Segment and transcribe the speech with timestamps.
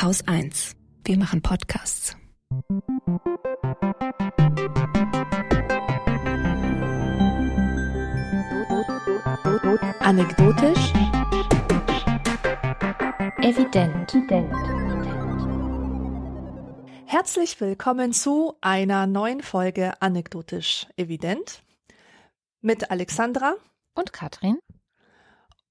[0.00, 0.76] Haus 1.
[1.04, 2.16] Wir machen Podcasts.
[9.98, 10.92] Anekdotisch.
[13.42, 14.16] Evident.
[17.06, 21.64] Herzlich willkommen zu einer neuen Folge Anekdotisch Evident
[22.60, 23.54] mit Alexandra
[23.94, 24.60] und Katrin.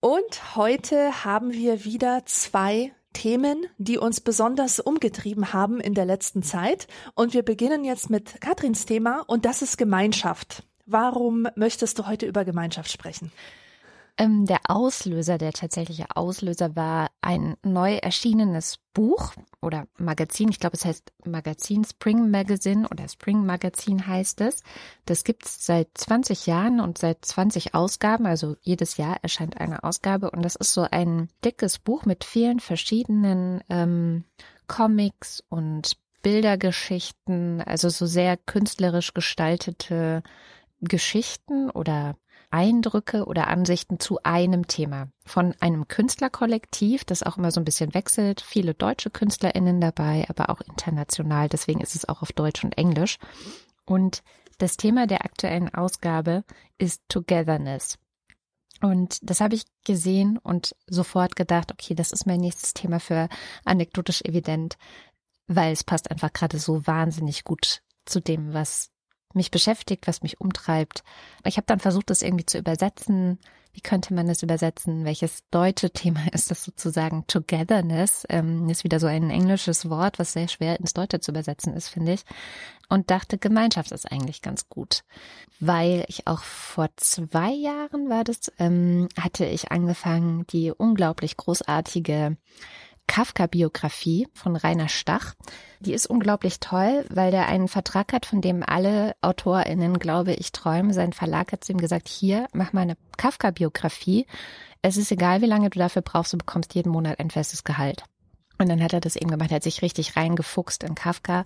[0.02, 6.44] Und heute haben wir wieder zwei Themen, die uns besonders umgetrieben haben in der letzten
[6.44, 6.88] Zeit.
[7.16, 10.62] Und wir beginnen jetzt mit Katrins Thema und das ist Gemeinschaft.
[10.86, 13.32] Warum möchtest du heute über Gemeinschaft sprechen?
[14.20, 20.50] Ähm, der Auslöser, der tatsächliche Auslöser war ein neu erschienenes Buch oder Magazin.
[20.50, 24.64] Ich glaube, es heißt Magazin Spring Magazine oder Spring Magazine heißt es.
[25.06, 28.26] Das gibt es seit 20 Jahren und seit 20 Ausgaben.
[28.26, 32.60] Also jedes Jahr erscheint eine Ausgabe und das ist so ein dickes Buch mit vielen
[32.60, 34.24] verschiedenen ähm,
[34.66, 40.24] Comics und Bildergeschichten, also so sehr künstlerisch gestaltete
[40.82, 42.18] Geschichten oder
[42.50, 47.94] Eindrücke oder Ansichten zu einem Thema von einem Künstlerkollektiv, das auch immer so ein bisschen
[47.94, 48.42] wechselt.
[48.42, 51.50] Viele deutsche KünstlerInnen dabei, aber auch international.
[51.50, 53.18] Deswegen ist es auch auf Deutsch und Englisch.
[53.86, 54.24] Und
[54.58, 56.44] das Thema der aktuellen Ausgabe
[56.78, 57.98] ist Togetherness.
[58.82, 63.28] Und das habe ich gesehen und sofort gedacht, okay, das ist mein nächstes Thema für
[63.66, 64.78] anekdotisch evident,
[65.48, 68.90] weil es passt einfach gerade so wahnsinnig gut zu dem, was
[69.38, 71.04] mich beschäftigt, was mich umtreibt.
[71.46, 73.40] Ich habe dann versucht, das irgendwie zu übersetzen.
[73.78, 75.06] Wie könnte man das übersetzen?
[75.06, 77.26] Welches deutsche Thema ist das sozusagen?
[77.28, 81.74] Togetherness ähm, ist wieder so ein englisches Wort, was sehr schwer ins Deutsche zu übersetzen
[81.74, 82.24] ist, finde ich.
[82.90, 85.04] Und dachte, Gemeinschaft ist eigentlich ganz gut,
[85.60, 92.38] weil ich auch vor zwei Jahren war das, ähm, hatte ich angefangen, die unglaublich großartige
[93.08, 95.34] Kafka-Biografie von Rainer Stach.
[95.80, 100.52] Die ist unglaublich toll, weil der einen Vertrag hat, von dem alle AutorInnen, glaube ich,
[100.52, 100.94] träumen.
[100.94, 104.28] Sein Verlag hat zu ihm gesagt, hier, mach mal eine Kafka-Biografie.
[104.82, 108.04] Es ist egal, wie lange du dafür brauchst, du bekommst jeden Monat ein festes Gehalt.
[108.60, 111.46] Und dann hat er das eben gemacht, er hat sich richtig reingefuchst in Kafka.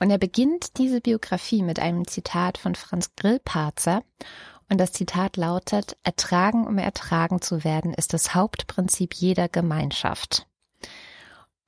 [0.00, 4.02] Und er beginnt diese Biografie mit einem Zitat von Franz Grillparzer.
[4.68, 10.47] Und das Zitat lautet, Ertragen, um ertragen zu werden, ist das Hauptprinzip jeder Gemeinschaft.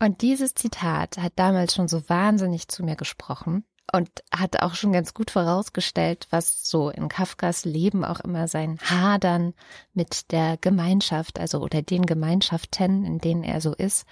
[0.03, 4.93] Und dieses Zitat hat damals schon so wahnsinnig zu mir gesprochen und hat auch schon
[4.93, 9.53] ganz gut vorausgestellt, was so in Kafkas Leben auch immer sein Hadern
[9.93, 14.06] mit der Gemeinschaft, also oder den Gemeinschaften, in denen er so ist,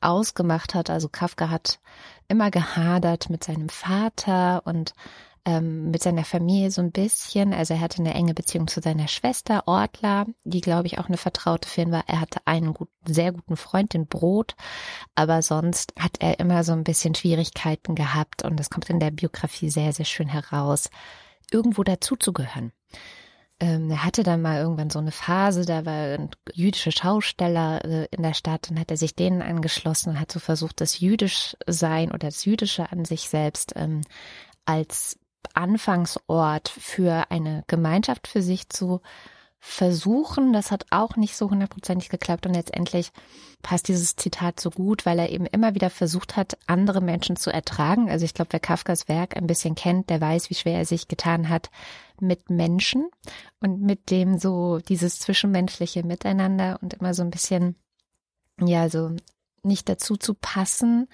[0.00, 0.90] ausgemacht hat.
[0.90, 1.80] Also Kafka hat
[2.28, 4.92] immer gehadert mit seinem Vater und
[5.44, 7.52] ähm, mit seiner Familie so ein bisschen.
[7.52, 11.16] Also er hatte eine enge Beziehung zu seiner Schwester Ortler, die glaube ich auch eine
[11.16, 12.04] vertraute Fan war.
[12.06, 14.54] Er hatte einen guten, sehr guten Freund, den Brot,
[15.14, 19.10] aber sonst hat er immer so ein bisschen Schwierigkeiten gehabt und das kommt in der
[19.10, 20.90] Biografie sehr, sehr schön heraus,
[21.50, 22.72] irgendwo dazuzugehören
[23.62, 28.08] ähm, er hatte dann mal irgendwann so eine Phase, da war ein jüdische Schausteller äh,
[28.10, 32.08] in der Stadt und hat er sich denen angeschlossen und hat so versucht, das Jüdischsein
[32.08, 34.00] oder das Jüdische an sich selbst ähm,
[34.64, 35.16] als
[35.54, 39.00] Anfangsort für eine Gemeinschaft für sich zu
[39.64, 40.52] versuchen.
[40.52, 43.12] Das hat auch nicht so hundertprozentig geklappt und letztendlich
[43.62, 47.50] passt dieses Zitat so gut, weil er eben immer wieder versucht hat, andere Menschen zu
[47.50, 48.10] ertragen.
[48.10, 51.06] Also ich glaube, wer Kafkas Werk ein bisschen kennt, der weiß, wie schwer er sich
[51.06, 51.70] getan hat
[52.20, 53.08] mit Menschen
[53.60, 57.76] und mit dem so dieses zwischenmenschliche Miteinander und immer so ein bisschen
[58.60, 59.10] ja, so
[59.64, 61.08] nicht dazu zu passen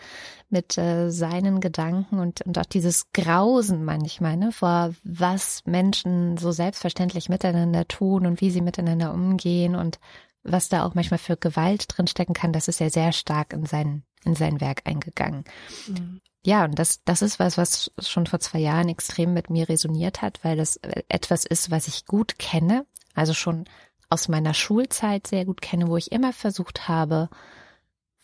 [0.48, 6.52] mit äh, seinen Gedanken und, und auch dieses Grausen manchmal, ne, vor was Menschen so
[6.52, 9.98] selbstverständlich miteinander tun und wie sie miteinander umgehen und
[10.42, 14.02] was da auch manchmal für Gewalt drinstecken kann, das ist ja sehr stark in sein,
[14.24, 15.44] in sein Werk eingegangen.
[15.86, 16.20] Mhm.
[16.44, 20.22] Ja, und das, das ist was, was schon vor zwei Jahren extrem mit mir resoniert
[20.22, 20.76] hat, weil das
[21.08, 23.64] etwas ist, was ich gut kenne, also schon
[24.08, 27.28] aus meiner Schulzeit sehr gut kenne, wo ich immer versucht habe,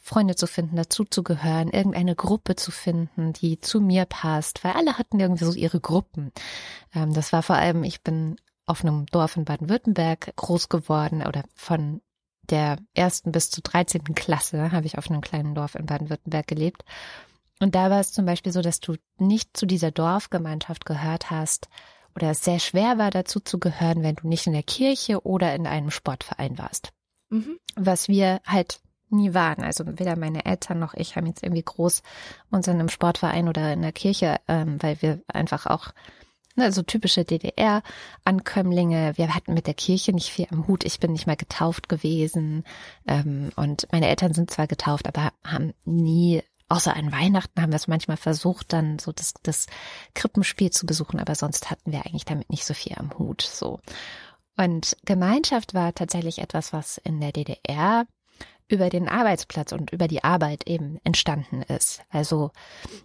[0.06, 5.18] Freunde zu finden, dazuzugehören, irgendeine Gruppe zu finden, die zu mir passt, weil alle hatten
[5.18, 6.30] irgendwie so ihre Gruppen.
[6.95, 8.36] Ähm, das war vor allem, ich bin
[8.66, 12.03] auf einem Dorf in Baden-Württemberg groß geworden oder von
[12.51, 16.84] der ersten bis zur dreizehnten Klasse habe ich auf einem kleinen Dorf in Baden-Württemberg gelebt.
[17.60, 21.71] Und da war es zum Beispiel so, dass du nicht zu dieser Dorfgemeinschaft gehört hast
[22.15, 25.54] oder es sehr schwer war, dazu zu gehören, wenn du nicht in der Kirche oder
[25.54, 26.92] in einem Sportverein warst.
[27.30, 27.59] Mhm.
[27.74, 28.80] Was wir halt
[29.10, 29.62] nie waren.
[29.62, 32.03] Also weder meine Eltern noch ich haben jetzt irgendwie groß
[32.51, 35.92] uns in einem Sportverein oder in der Kirche, ähm, weil wir einfach auch
[36.56, 39.15] ne, so typische DDR-Ankömmlinge.
[39.16, 40.84] Wir hatten mit der Kirche nicht viel am Hut.
[40.84, 42.65] Ich bin nicht mal getauft gewesen.
[43.06, 47.77] Ähm, und meine Eltern sind zwar getauft, aber haben nie außer an Weihnachten haben wir
[47.77, 49.66] es manchmal versucht, dann so das, das
[50.15, 53.80] Krippenspiel zu besuchen, aber sonst hatten wir eigentlich damit nicht so viel am Hut, so.
[54.56, 58.06] Und Gemeinschaft war tatsächlich etwas, was in der DDR
[58.69, 62.03] über den Arbeitsplatz und über die Arbeit eben entstanden ist.
[62.09, 62.51] Also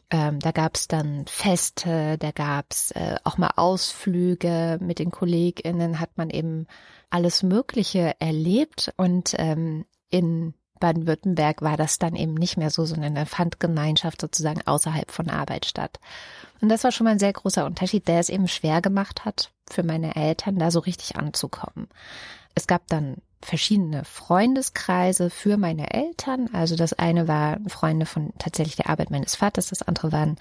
[0.09, 5.11] ähm, da gab es dann Feste, da gab es äh, auch mal Ausflüge mit den
[5.11, 6.65] KollegInnen, hat man eben
[7.09, 13.15] alles Mögliche erlebt und ähm, in Baden-Württemberg war das dann eben nicht mehr so, sondern
[13.15, 15.99] da fand Gemeinschaft sozusagen außerhalb von Arbeit statt.
[16.61, 19.51] Und das war schon mal ein sehr großer Unterschied, der es eben schwer gemacht hat,
[19.69, 21.89] für meine Eltern da so richtig anzukommen.
[22.55, 26.49] Es gab dann verschiedene Freundeskreise für meine Eltern.
[26.53, 30.37] Also das eine war Freunde von tatsächlich der Arbeit meines Vaters, das andere waren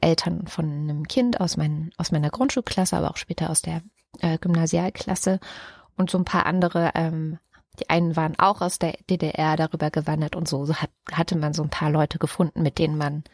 [0.00, 3.82] Eltern von einem Kind aus, mein, aus meiner Grundschulklasse, aber auch später aus der
[4.20, 5.40] äh, Gymnasialklasse
[5.96, 6.92] und so ein paar andere.
[6.94, 7.38] Ähm,
[7.80, 11.52] die einen waren auch aus der DDR darüber gewandert und so, so hat, hatte man
[11.52, 13.24] so ein paar Leute gefunden, mit denen man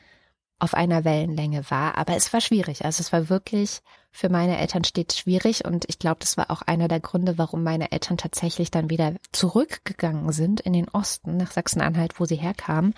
[0.59, 1.99] auf einer Wellenlänge war.
[1.99, 2.85] Aber es war schwierig.
[2.85, 3.83] Also es war wirklich
[4.13, 5.65] für meine Eltern stets schwierig.
[5.65, 9.15] Und ich glaube, das war auch einer der Gründe, warum meine Eltern tatsächlich dann wieder
[9.33, 12.95] zurückgegangen sind in den Osten, nach Sachsen-Anhalt, wo sie herkamen,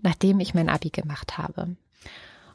[0.00, 1.76] nachdem ich mein Abi gemacht habe.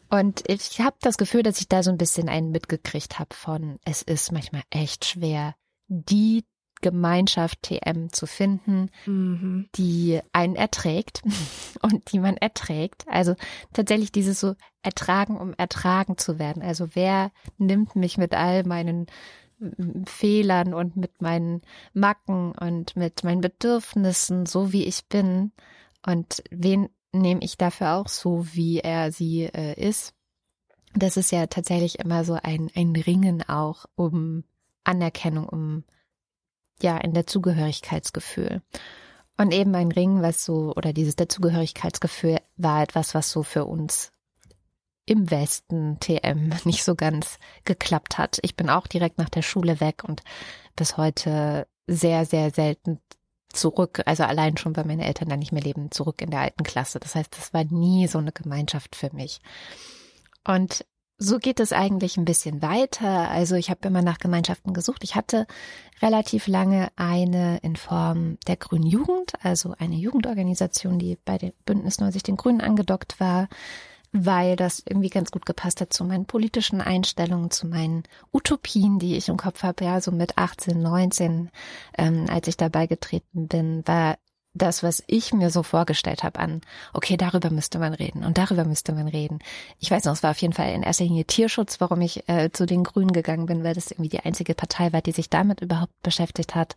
[0.10, 3.80] Und ich habe das Gefühl, dass ich da so ein bisschen einen mitgekriegt habe von,
[3.86, 5.56] es ist manchmal echt schwer,
[5.88, 6.44] die
[6.82, 9.70] Gemeinschaft TM zu finden, mhm.
[9.76, 11.22] die einen erträgt
[11.82, 13.06] und die man erträgt.
[13.08, 13.36] Also
[13.74, 16.62] tatsächlich dieses so ertragen, um ertragen zu werden.
[16.62, 19.08] Also wer nimmt mich mit all meinen
[20.06, 21.62] Fehlern und mit meinen
[21.94, 25.52] Macken und mit meinen Bedürfnissen, so wie ich bin
[26.06, 30.14] und wen nehme ich dafür auch so, wie er sie äh, ist.
[30.94, 34.44] Das ist ja tatsächlich immer so ein, ein Ringen auch um
[34.84, 35.84] Anerkennung, um
[36.84, 38.62] ja, in der Zugehörigkeitsgefühl.
[39.38, 44.12] Und eben ein Ring, was so, oder dieses Dazugehörigkeitsgefühl war etwas, was so für uns
[45.06, 48.40] im Westen TM nicht so ganz geklappt hat.
[48.42, 50.24] Ich bin auch direkt nach der Schule weg und
[50.76, 53.00] bis heute sehr, sehr selten
[53.52, 56.64] zurück, also allein schon, weil meine Eltern da nicht mehr leben, zurück in der alten
[56.64, 57.00] Klasse.
[57.00, 59.42] Das heißt, das war nie so eine Gemeinschaft für mich.
[60.46, 60.86] Und
[61.22, 63.30] so geht es eigentlich ein bisschen weiter.
[63.30, 65.04] Also ich habe immer nach Gemeinschaften gesucht.
[65.04, 65.46] Ich hatte
[66.02, 72.00] relativ lange eine in Form der Grünen Jugend, also eine Jugendorganisation, die bei dem Bündnis
[72.00, 73.50] 90 den Grünen angedockt war,
[74.14, 79.18] weil das irgendwie ganz gut gepasst hat zu meinen politischen Einstellungen, zu meinen Utopien, die
[79.18, 79.84] ich im Kopf habe.
[79.84, 81.50] Ja, so mit 18, 19,
[81.98, 84.18] ähm, als ich dabei getreten bin, war
[84.54, 86.62] das, was ich mir so vorgestellt habe an,
[86.94, 89.40] okay, darüber müsste man reden und darüber müsste man reden.
[89.80, 92.50] Ich weiß noch, es war auf jeden Fall in erster Linie Tierschutz, warum ich äh,
[92.52, 95.62] zu den Grünen gegangen bin, weil das irgendwie die einzige Partei war, die sich damit
[95.62, 96.76] überhaupt beschäftigt hat.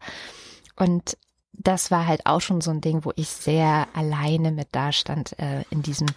[0.77, 1.17] Und
[1.53, 5.65] das war halt auch schon so ein Ding, wo ich sehr alleine mit dastand äh,
[5.71, 6.09] in diesem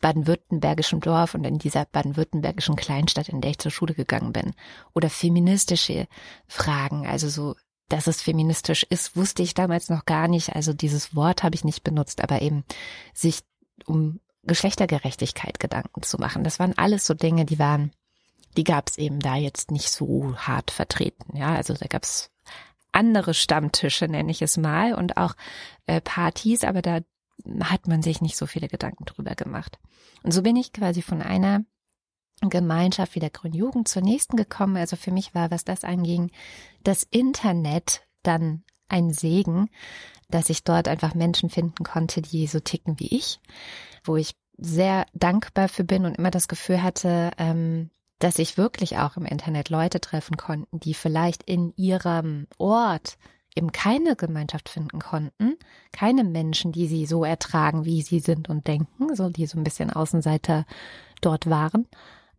[0.00, 4.54] baden-württembergischen Dorf und in dieser baden-württembergischen Kleinstadt, in der ich zur Schule gegangen bin.
[4.94, 6.06] Oder feministische
[6.48, 7.54] Fragen, also so
[7.90, 10.54] dass es feministisch ist, wusste ich damals noch gar nicht.
[10.54, 12.64] Also dieses Wort habe ich nicht benutzt, aber eben
[13.12, 13.40] sich
[13.84, 16.44] um Geschlechtergerechtigkeit Gedanken zu machen.
[16.44, 17.92] Das waren alles so Dinge, die waren,
[18.56, 21.36] die gab es eben da jetzt nicht so hart vertreten.
[21.36, 22.30] Ja, also da gab es
[22.92, 25.34] andere Stammtische, nenne ich es mal, und auch
[25.86, 27.00] äh, Partys, aber da
[27.62, 29.78] hat man sich nicht so viele Gedanken drüber gemacht.
[30.22, 31.64] Und so bin ich quasi von einer
[32.48, 34.76] Gemeinschaft wie der Grünen Jugend zur nächsten gekommen.
[34.76, 36.30] Also für mich war, was das anging,
[36.82, 39.68] das Internet dann ein Segen,
[40.30, 43.40] dass ich dort einfach Menschen finden konnte, die so ticken wie ich,
[44.04, 48.98] wo ich sehr dankbar für bin und immer das Gefühl hatte, ähm, dass ich wirklich
[48.98, 53.16] auch im Internet Leute treffen konnten, die vielleicht in ihrem Ort
[53.56, 55.56] eben keine Gemeinschaft finden konnten,
[55.92, 59.64] keine Menschen, die sie so ertragen, wie sie sind und denken, so die so ein
[59.64, 60.66] bisschen Außenseiter
[61.20, 61.88] dort waren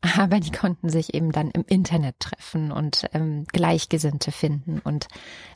[0.02, 5.08] aber die konnten sich eben dann im Internet treffen und ähm, Gleichgesinnte finden und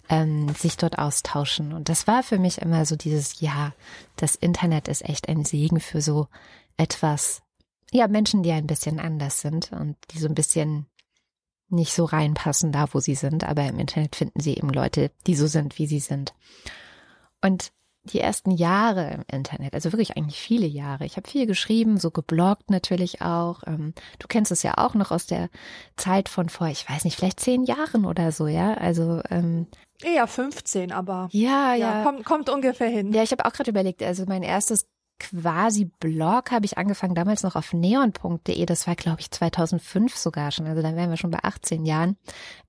[0.09, 1.73] ähm, sich dort austauschen.
[1.73, 3.73] Und das war für mich immer so dieses, ja,
[4.17, 6.27] das Internet ist echt ein Segen für so
[6.77, 7.41] etwas,
[7.91, 10.85] ja, Menschen, die ein bisschen anders sind und die so ein bisschen
[11.69, 15.35] nicht so reinpassen da, wo sie sind, aber im Internet finden sie eben Leute, die
[15.35, 16.35] so sind, wie sie sind.
[17.41, 17.71] Und
[18.05, 21.05] die ersten Jahre im Internet, also wirklich eigentlich viele Jahre.
[21.05, 23.63] Ich habe viel geschrieben, so gebloggt natürlich auch.
[23.65, 25.49] Ähm, du kennst es ja auch noch aus der
[25.97, 28.75] Zeit von vor, ich weiß nicht, vielleicht zehn Jahren oder so, ja.
[28.75, 29.67] Also ähm,
[30.03, 33.11] eher 15, aber ja, ja, ja kommt, kommt ungefähr hin.
[33.11, 34.87] Ja, ich habe auch gerade überlegt, also mein erstes
[35.19, 40.51] quasi Blog habe ich angefangen, damals noch auf neon.de, das war glaube ich 2005 sogar
[40.51, 42.17] schon, also da wären wir schon bei 18 Jahren,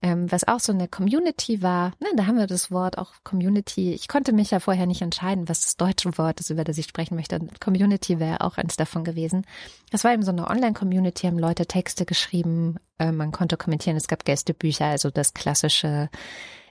[0.02, 3.92] ähm, was auch so eine Community war, ne, da haben wir das Wort auch Community,
[3.92, 6.86] ich konnte mich ja vorher nicht entscheiden, was das deutsche Wort ist, über das ich
[6.86, 9.44] sprechen möchte, Community wäre auch eins davon gewesen.
[9.90, 14.08] Das war eben so eine Online-Community, haben Leute Texte geschrieben, äh, man konnte kommentieren, es
[14.08, 16.10] gab Gästebücher, also das klassische,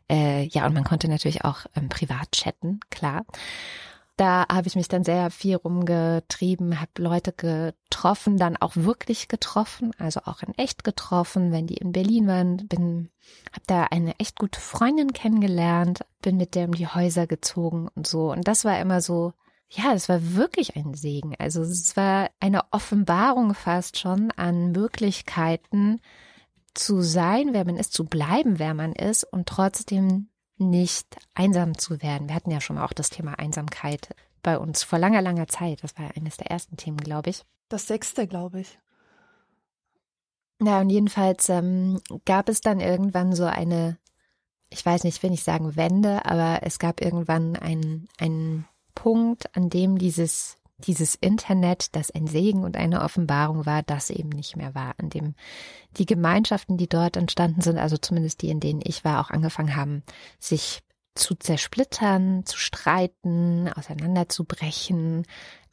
[0.09, 3.25] äh, ja und man konnte natürlich auch ähm, privat chatten, klar.
[4.17, 9.91] Da habe ich mich dann sehr viel rumgetrieben, habe Leute getroffen, dann auch wirklich getroffen,
[9.97, 13.09] also auch in echt getroffen, wenn die in Berlin waren, bin,
[13.51, 18.07] habe da eine echt gute Freundin kennengelernt, bin mit der um die Häuser gezogen und
[18.07, 18.31] so.
[18.31, 19.33] Und das war immer so,
[19.69, 21.35] ja, das war wirklich ein Segen.
[21.37, 25.99] Also es war eine Offenbarung fast schon an Möglichkeiten
[26.73, 32.01] zu sein, wer man ist, zu bleiben, wer man ist und trotzdem nicht einsam zu
[32.01, 32.27] werden.
[32.27, 35.83] Wir hatten ja schon mal auch das Thema Einsamkeit bei uns vor langer, langer Zeit.
[35.83, 37.43] Das war eines der ersten Themen, glaube ich.
[37.67, 38.79] Das sechste, glaube ich.
[40.61, 43.97] Ja, und jedenfalls ähm, gab es dann irgendwann so eine,
[44.69, 49.69] ich weiß nicht, will nicht sagen Wende, aber es gab irgendwann einen, einen Punkt, an
[49.69, 54.75] dem dieses dieses Internet, das ein Segen und eine Offenbarung war, das eben nicht mehr
[54.75, 55.35] war, an dem
[55.97, 59.75] die Gemeinschaften, die dort entstanden sind, also zumindest die, in denen ich war, auch angefangen
[59.75, 60.03] haben,
[60.39, 60.81] sich
[61.15, 65.25] zu zersplittern, zu streiten, auseinanderzubrechen,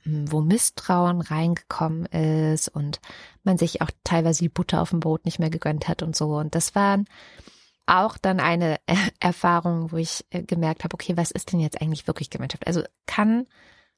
[0.04, 3.00] wo Misstrauen reingekommen ist und
[3.42, 6.36] man sich auch teilweise die Butter auf dem Brot nicht mehr gegönnt hat und so.
[6.36, 7.06] Und das waren
[7.86, 8.78] auch dann eine
[9.20, 12.66] Erfahrung, wo ich äh, gemerkt habe, okay, was ist denn jetzt eigentlich wirklich Gemeinschaft?
[12.66, 13.46] Also kann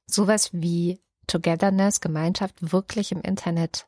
[0.06, 3.86] sowas wie Togetherness, Gemeinschaft wirklich im Internet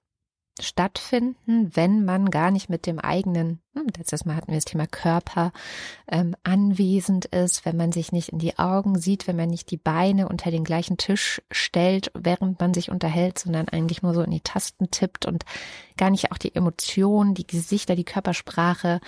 [0.61, 4.87] stattfinden, wenn man gar nicht mit dem eigenen, hm, letztes Mal hatten wir das Thema
[4.87, 5.53] Körper,
[6.09, 9.77] ähm, anwesend ist, wenn man sich nicht in die Augen sieht, wenn man nicht die
[9.77, 14.31] Beine unter den gleichen Tisch stellt, während man sich unterhält, sondern eigentlich nur so in
[14.31, 15.45] die Tasten tippt und
[15.99, 19.01] gar nicht auch die Emotionen, die Gesichter, die Körpersprache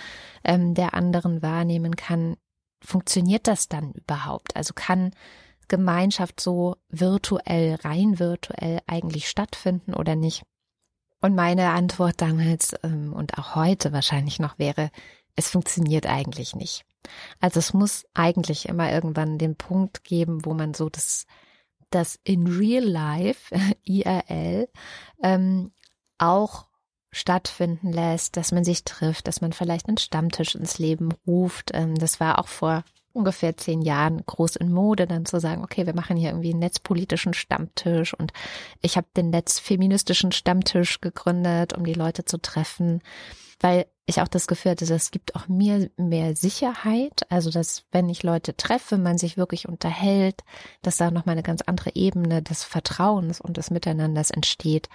[0.43, 2.37] ähm, der anderen wahrnehmen kann.
[2.81, 4.55] Funktioniert das dann überhaupt?
[4.55, 5.11] Also kann
[5.69, 10.43] Gemeinschaft so virtuell, rein virtuell eigentlich stattfinden oder nicht?
[11.21, 14.89] Und meine Antwort damals ähm, und auch heute wahrscheinlich noch wäre,
[15.35, 16.85] es funktioniert eigentlich nicht.
[17.39, 21.25] Also es muss eigentlich immer irgendwann den Punkt geben, wo man so das,
[21.89, 24.67] das in real life, IRL,
[25.23, 25.71] ähm,
[26.17, 26.67] auch
[27.11, 31.71] stattfinden lässt, dass man sich trifft, dass man vielleicht einen Stammtisch ins Leben ruft.
[31.73, 35.85] Ähm, das war auch vor ungefähr zehn Jahren groß in Mode, dann zu sagen, okay,
[35.85, 38.31] wir machen hier irgendwie einen netzpolitischen Stammtisch und
[38.81, 43.01] ich habe den netzfeministischen Stammtisch gegründet, um die Leute zu treffen,
[43.59, 48.09] weil ich auch das Gefühl hatte, es gibt auch mir mehr Sicherheit, also dass wenn
[48.09, 50.41] ich Leute treffe, man sich wirklich unterhält,
[50.81, 54.89] dass da nochmal eine ganz andere Ebene des Vertrauens und des Miteinanders entsteht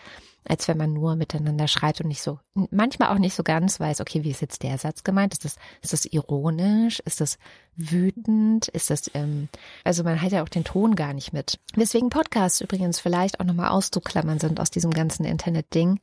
[0.47, 2.39] als wenn man nur miteinander schreit und nicht so,
[2.71, 5.33] manchmal auch nicht so ganz weiß, okay, wie ist jetzt der Satz gemeint?
[5.33, 7.01] Ist das, ist das ironisch?
[7.01, 7.39] Ist das
[7.77, 8.69] wütend?
[8.69, 9.49] Ist das, ähm,
[9.85, 11.59] also man hat ja auch den Ton gar nicht mit.
[11.75, 16.01] Weswegen Podcasts übrigens vielleicht auch nochmal auszuklammern sind aus diesem ganzen Internet-Ding,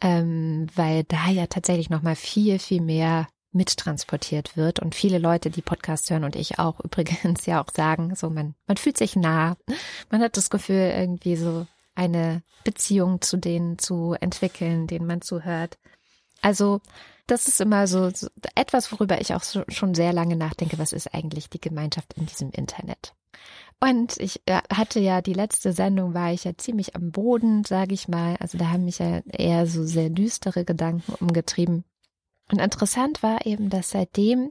[0.00, 5.62] ähm, weil da ja tatsächlich nochmal viel, viel mehr mittransportiert wird und viele Leute, die
[5.62, 9.56] Podcasts hören und ich auch übrigens ja auch sagen, so man, man fühlt sich nah,
[10.10, 15.76] man hat das Gefühl irgendwie so, eine Beziehung zu denen zu entwickeln, denen man zuhört.
[16.40, 16.80] Also
[17.26, 20.92] das ist immer so, so etwas, worüber ich auch so, schon sehr lange nachdenke, was
[20.92, 23.14] ist eigentlich die Gemeinschaft in diesem Internet.
[23.82, 27.94] Und ich äh, hatte ja die letzte Sendung, war ich ja ziemlich am Boden, sage
[27.94, 28.36] ich mal.
[28.38, 31.84] Also da haben mich ja eher so sehr düstere Gedanken umgetrieben.
[32.50, 34.50] Und interessant war eben, dass seitdem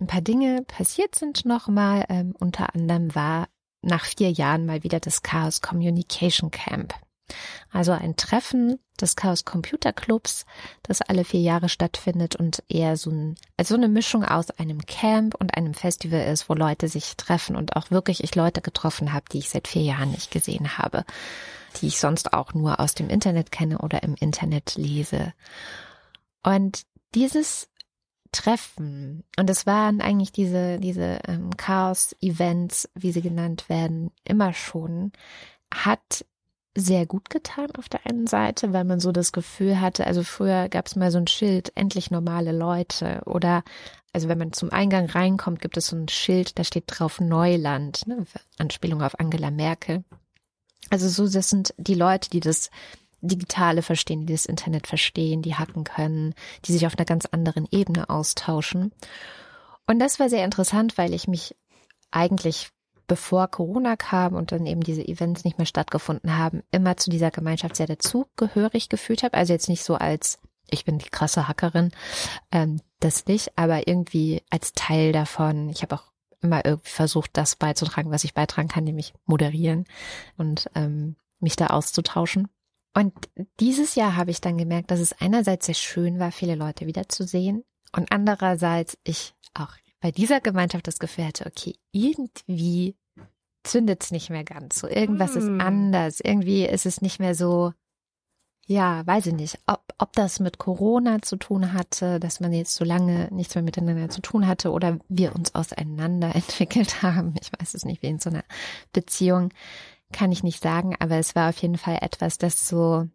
[0.00, 2.06] ein paar Dinge passiert sind nochmal.
[2.08, 3.48] Ähm, unter anderem war
[3.82, 6.94] nach vier Jahren mal wieder das Chaos Communication Camp.
[7.70, 10.46] Also ein Treffen des Chaos Computer Clubs,
[10.82, 15.34] das alle vier Jahre stattfindet und eher so, ein, also eine Mischung aus einem Camp
[15.34, 19.26] und einem Festival ist, wo Leute sich treffen und auch wirklich ich Leute getroffen habe,
[19.32, 21.04] die ich seit vier Jahren nicht gesehen habe,
[21.80, 25.34] die ich sonst auch nur aus dem Internet kenne oder im Internet lese.
[26.42, 26.82] Und
[27.14, 27.68] dieses
[28.32, 29.24] Treffen.
[29.38, 35.12] Und es waren eigentlich diese, diese ähm, Chaos-Events, wie sie genannt werden, immer schon,
[35.72, 36.24] hat
[36.76, 40.68] sehr gut getan auf der einen Seite, weil man so das Gefühl hatte, also früher
[40.68, 43.64] gab es mal so ein Schild, endlich normale Leute oder
[44.12, 48.06] also wenn man zum Eingang reinkommt, gibt es so ein Schild, da steht drauf Neuland,
[48.06, 48.24] ne,
[48.58, 50.04] Anspielung auf Angela Merkel.
[50.90, 52.70] Also so, das sind die Leute, die das
[53.20, 57.66] Digitale verstehen, die das Internet verstehen, die hacken können, die sich auf einer ganz anderen
[57.70, 58.92] Ebene austauschen.
[59.86, 61.56] Und das war sehr interessant, weil ich mich
[62.10, 62.70] eigentlich
[63.06, 67.30] bevor Corona kam und dann eben diese Events nicht mehr stattgefunden haben, immer zu dieser
[67.30, 69.36] Gemeinschaft sehr dazugehörig gefühlt habe.
[69.36, 70.38] Also jetzt nicht so als
[70.70, 71.92] ich bin die krasse Hackerin,
[72.50, 75.68] ähm, das nicht, aber irgendwie als Teil davon.
[75.68, 79.84] Ich habe auch immer irgendwie versucht, das beizutragen, was ich beitragen kann, nämlich moderieren
[80.36, 82.48] und ähm, mich da auszutauschen.
[82.94, 83.12] Und
[83.60, 87.64] dieses Jahr habe ich dann gemerkt, dass es einerseits sehr schön war, viele Leute wiederzusehen
[87.92, 89.74] und andererseits ich auch
[90.06, 92.94] bei dieser Gemeinschaft das Gefühl hatte, okay, irgendwie
[93.64, 94.86] zündet es nicht mehr ganz so.
[94.86, 95.38] Irgendwas mm.
[95.38, 95.60] ist hm.
[95.60, 96.20] anders.
[96.20, 97.72] Irgendwie ist es nicht mehr so,
[98.68, 102.76] ja, weiß ich nicht, ob, ob das mit Corona zu tun hatte, dass man jetzt
[102.76, 107.34] so lange nichts mehr miteinander zu tun hatte oder wir uns auseinander entwickelt haben.
[107.40, 108.44] Ich weiß es nicht, wie in so einer
[108.92, 109.48] Beziehung
[110.12, 113.08] kann ich nicht sagen, aber es war auf jeden Fall etwas, das so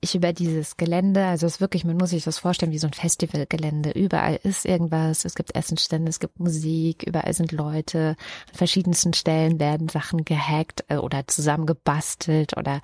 [0.00, 2.86] ich über dieses Gelände, also es ist wirklich, man muss sich das vorstellen wie so
[2.86, 3.90] ein Festivalgelände.
[3.90, 8.16] Überall ist irgendwas, es gibt Essenstände, es gibt Musik, überall sind Leute.
[8.48, 12.80] An verschiedensten Stellen werden Sachen gehackt äh, oder zusammengebastelt oder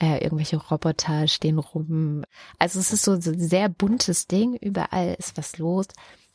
[0.00, 2.24] äh, irgendwelche Roboter stehen rum.
[2.58, 5.86] Also es ist so ein sehr buntes Ding, überall ist was los.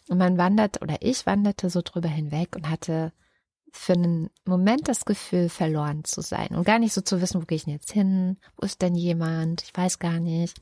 [0.10, 3.12] Und man wandert oder ich wanderte so drüber hinweg und hatte
[3.72, 7.46] für einen Moment das Gefühl, verloren zu sein und gar nicht so zu wissen, wo
[7.46, 8.38] gehe ich denn jetzt hin?
[8.58, 9.64] Wo ist denn jemand?
[9.64, 10.62] Ich weiß gar nicht.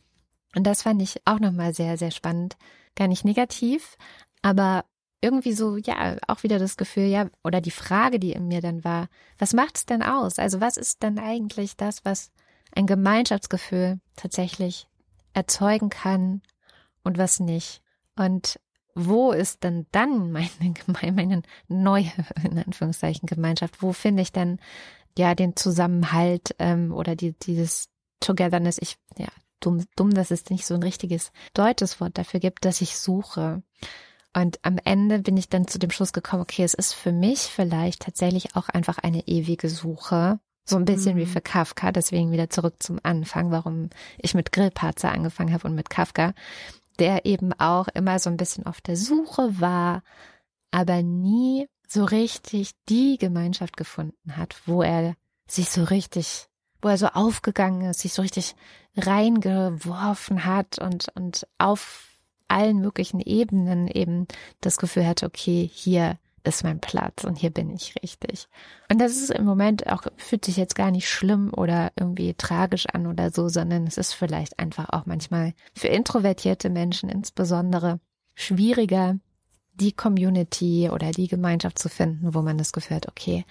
[0.55, 2.57] Und das fand ich auch nochmal sehr, sehr spannend.
[2.95, 3.97] Gar nicht negativ,
[4.41, 4.85] aber
[5.21, 8.83] irgendwie so, ja, auch wieder das Gefühl, ja, oder die Frage, die in mir dann
[8.83, 10.39] war, was macht es denn aus?
[10.39, 12.31] Also was ist denn eigentlich das, was
[12.75, 14.87] ein Gemeinschaftsgefühl tatsächlich
[15.33, 16.41] erzeugen kann
[17.03, 17.81] und was nicht?
[18.15, 18.59] Und
[18.97, 20.49] wo ist denn dann meine,
[21.13, 22.11] meine neue,
[22.43, 23.81] in Anführungszeichen, Gemeinschaft?
[23.81, 24.59] Wo finde ich denn
[25.17, 27.89] ja den Zusammenhalt ähm, oder die, dieses
[28.19, 28.79] Togetherness?
[28.79, 29.27] Ich, ja,
[29.59, 33.61] dumm, dumm, dass es nicht so ein richtiges deutsches Wort dafür gibt, dass ich suche.
[34.33, 37.39] Und am Ende bin ich dann zu dem Schluss gekommen, okay, es ist für mich
[37.39, 40.39] vielleicht tatsächlich auch einfach eine ewige Suche.
[40.65, 41.19] So ein bisschen mhm.
[41.19, 45.75] wie für Kafka, deswegen wieder zurück zum Anfang, warum ich mit Grillparzer angefangen habe und
[45.75, 46.33] mit Kafka
[46.99, 50.03] der eben auch immer so ein bisschen auf der Suche war,
[50.71, 55.15] aber nie so richtig die Gemeinschaft gefunden hat, wo er
[55.47, 56.47] sich so richtig,
[56.81, 58.55] wo er so aufgegangen ist, sich so richtig
[58.97, 62.07] reingeworfen hat und, und auf
[62.47, 64.27] allen möglichen Ebenen eben
[64.61, 66.17] das Gefühl hatte, okay, hier
[66.47, 68.47] ist mein Platz und hier bin ich richtig.
[68.91, 72.87] Und das ist im Moment auch, fühlt sich jetzt gar nicht schlimm oder irgendwie tragisch
[72.87, 77.99] an oder so, sondern es ist vielleicht einfach auch manchmal für introvertierte Menschen insbesondere
[78.33, 79.19] schwieriger,
[79.73, 83.45] die Community oder die Gemeinschaft zu finden, wo man das Gefühl hat, okay,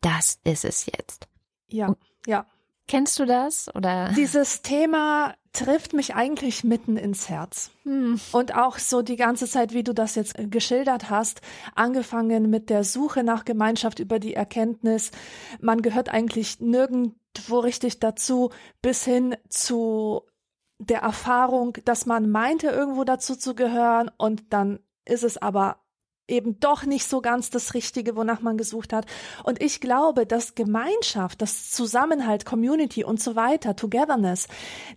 [0.00, 1.28] das ist es jetzt.
[1.68, 1.94] Ja,
[2.26, 2.46] ja.
[2.88, 4.10] Kennst du das oder?
[4.16, 7.70] Dieses Thema trifft mich eigentlich mitten ins Herz.
[7.84, 8.18] Hm.
[8.32, 11.40] Und auch so die ganze Zeit, wie du das jetzt geschildert hast,
[11.74, 15.10] angefangen mit der Suche nach Gemeinschaft über die Erkenntnis,
[15.60, 20.22] man gehört eigentlich nirgendwo richtig dazu, bis hin zu
[20.78, 25.81] der Erfahrung, dass man meinte, irgendwo dazu zu gehören und dann ist es aber
[26.32, 29.06] eben doch nicht so ganz das Richtige, wonach man gesucht hat.
[29.44, 34.48] Und ich glaube, dass Gemeinschaft, das Zusammenhalt, Community und so weiter, Togetherness,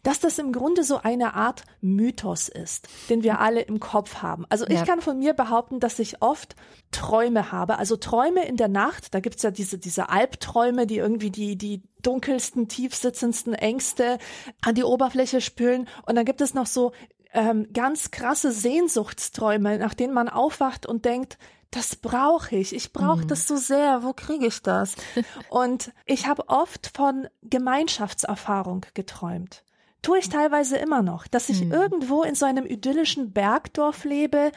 [0.01, 4.45] dass das im Grunde so eine Art Mythos ist, den wir alle im Kopf haben.
[4.49, 4.85] Also ich ja.
[4.85, 6.55] kann von mir behaupten, dass ich oft
[6.91, 7.77] Träume habe.
[7.77, 11.83] Also Träume in der Nacht, da gibt's ja diese, diese Albträume, die irgendwie die, die
[12.01, 14.19] dunkelsten, tiefsitzendsten Ängste
[14.61, 15.87] an die Oberfläche spülen.
[16.05, 16.93] Und dann gibt es noch so
[17.35, 21.37] ähm, ganz krasse Sehnsuchtsträume, nach denen man aufwacht und denkt,
[21.71, 22.73] das brauche ich.
[22.73, 23.27] Ich brauche mhm.
[23.27, 24.03] das so sehr.
[24.03, 24.95] Wo kriege ich das?
[25.49, 29.63] und ich habe oft von Gemeinschaftserfahrung geträumt.
[30.01, 31.71] Tue ich teilweise immer noch, dass ich mhm.
[31.71, 34.51] irgendwo in so einem idyllischen Bergdorf lebe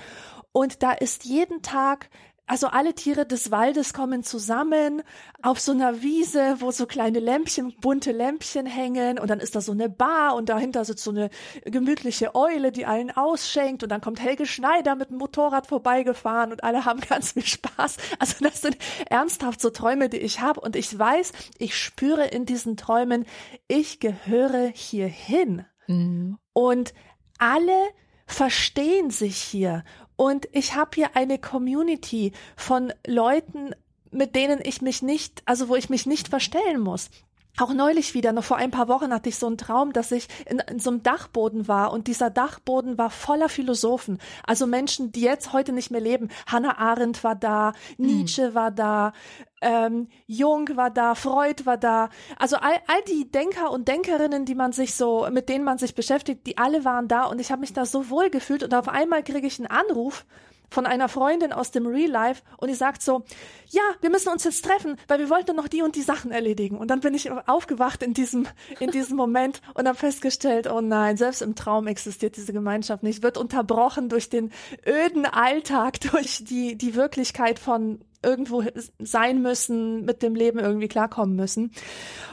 [0.52, 2.10] und da ist jeden Tag
[2.48, 5.02] also alle Tiere des Waldes kommen zusammen
[5.42, 9.60] auf so einer Wiese, wo so kleine Lämpchen, bunte Lämpchen hängen und dann ist da
[9.60, 11.28] so eine Bar und dahinter sitzt so eine
[11.64, 16.64] gemütliche Eule, die allen ausschenkt und dann kommt Helge Schneider mit dem Motorrad vorbeigefahren und
[16.64, 17.98] alle haben ganz viel Spaß.
[18.18, 18.78] Also das sind
[19.10, 23.26] ernsthaft so Träume, die ich habe und ich weiß, ich spüre in diesen Träumen,
[23.68, 25.66] ich gehöre hierhin.
[25.86, 26.38] Mhm.
[26.54, 26.94] Und
[27.38, 27.88] alle
[28.26, 29.84] verstehen sich hier
[30.18, 33.70] und ich habe hier eine Community von Leuten,
[34.10, 37.08] mit denen ich mich nicht, also wo ich mich nicht verstellen muss.
[37.58, 40.28] Auch neulich wieder, noch vor ein paar Wochen hatte ich so einen Traum, dass ich
[40.46, 45.22] in, in, so einem Dachboden war und dieser Dachboden war voller Philosophen, also Menschen, die
[45.22, 46.28] jetzt heute nicht mehr leben.
[46.46, 48.06] Hannah Arendt war da, mhm.
[48.06, 49.12] Nietzsche war da,
[49.60, 52.10] ähm, Jung war da, Freud war da.
[52.38, 55.96] Also all, all die Denker und Denkerinnen, die man sich so, mit denen man sich
[55.96, 58.88] beschäftigt, die alle waren da und ich habe mich da so wohl gefühlt und auf
[58.88, 60.24] einmal kriege ich einen Anruf
[60.70, 63.24] von einer Freundin aus dem Real Life und die sagt so,
[63.68, 66.78] ja, wir müssen uns jetzt treffen, weil wir wollten noch die und die Sachen erledigen.
[66.78, 68.46] Und dann bin ich aufgewacht in diesem,
[68.80, 73.22] in diesem Moment und habe festgestellt, oh nein, selbst im Traum existiert diese Gemeinschaft nicht,
[73.22, 74.52] wird unterbrochen durch den
[74.86, 78.62] öden Alltag, durch die, die Wirklichkeit von irgendwo
[78.98, 81.72] sein müssen, mit dem Leben irgendwie klarkommen müssen.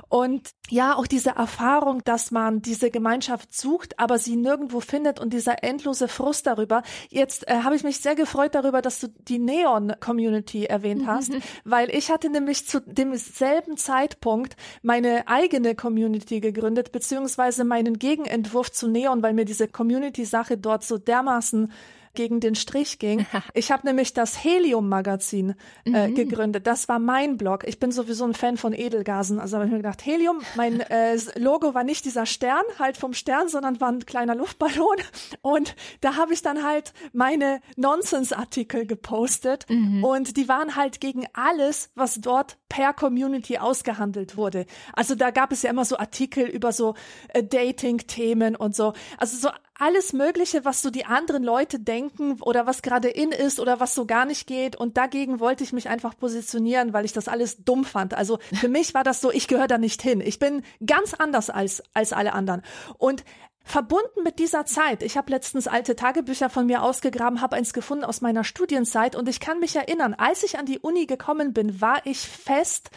[0.10, 5.34] Und ja, auch diese Erfahrung, dass man diese Gemeinschaft sucht, aber sie nirgendwo findet und
[5.34, 6.82] dieser endlose Frust darüber.
[7.10, 11.90] Jetzt äh, habe ich mich sehr gefreut darüber, dass du die Neon-Community erwähnt hast, weil
[11.90, 19.22] ich hatte nämlich zu demselben Zeitpunkt meine eigene Community gegründet, beziehungsweise meinen Gegenentwurf zu Neon,
[19.22, 21.72] weil mir diese Community-Sache dort so dermaßen
[22.16, 23.26] gegen den Strich ging.
[23.54, 26.16] Ich habe nämlich das Helium-Magazin äh, mhm.
[26.16, 26.68] gegründet.
[26.68, 27.64] Das war mein Blog.
[27.68, 29.40] Ich bin sowieso ein Fan von Edelgasen.
[29.40, 33.14] Also habe ich mir gedacht, Helium, mein äh, Logo war nicht dieser Stern, halt vom
[33.14, 34.98] Stern, sondern war ein kleiner Luftballon.
[35.42, 39.66] Und da habe ich dann halt meine Nonsense-Artikel gepostet.
[39.70, 40.04] Mhm.
[40.04, 44.66] Und die waren halt gegen alles, was dort per Community ausgehandelt wurde.
[44.94, 46.96] Also da gab es ja immer so Artikel über so
[47.30, 48.94] äh, Dating-Themen und so.
[49.18, 53.60] Also so alles Mögliche, was so die anderen Leute denken oder was gerade in ist
[53.60, 54.76] oder was so gar nicht geht.
[54.76, 58.14] Und dagegen wollte ich mich einfach positionieren, weil ich das alles dumm fand.
[58.14, 60.22] Also für mich war das so, ich gehöre da nicht hin.
[60.22, 62.62] Ich bin ganz anders als, als alle anderen.
[62.98, 63.26] Und
[63.68, 68.06] Verbunden mit dieser Zeit, ich habe letztens alte Tagebücher von mir ausgegraben, habe eins gefunden
[68.06, 71.82] aus meiner Studienzeit und ich kann mich erinnern, als ich an die Uni gekommen bin,
[71.82, 72.92] war ich fest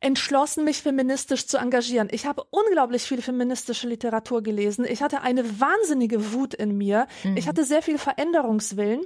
[0.00, 2.08] entschlossen, mich feministisch zu engagieren.
[2.12, 4.86] Ich habe unglaublich viel feministische Literatur gelesen.
[4.88, 7.06] Ich hatte eine wahnsinnige Wut in mir.
[7.24, 7.36] Mhm.
[7.36, 9.02] Ich hatte sehr viel Veränderungswillen.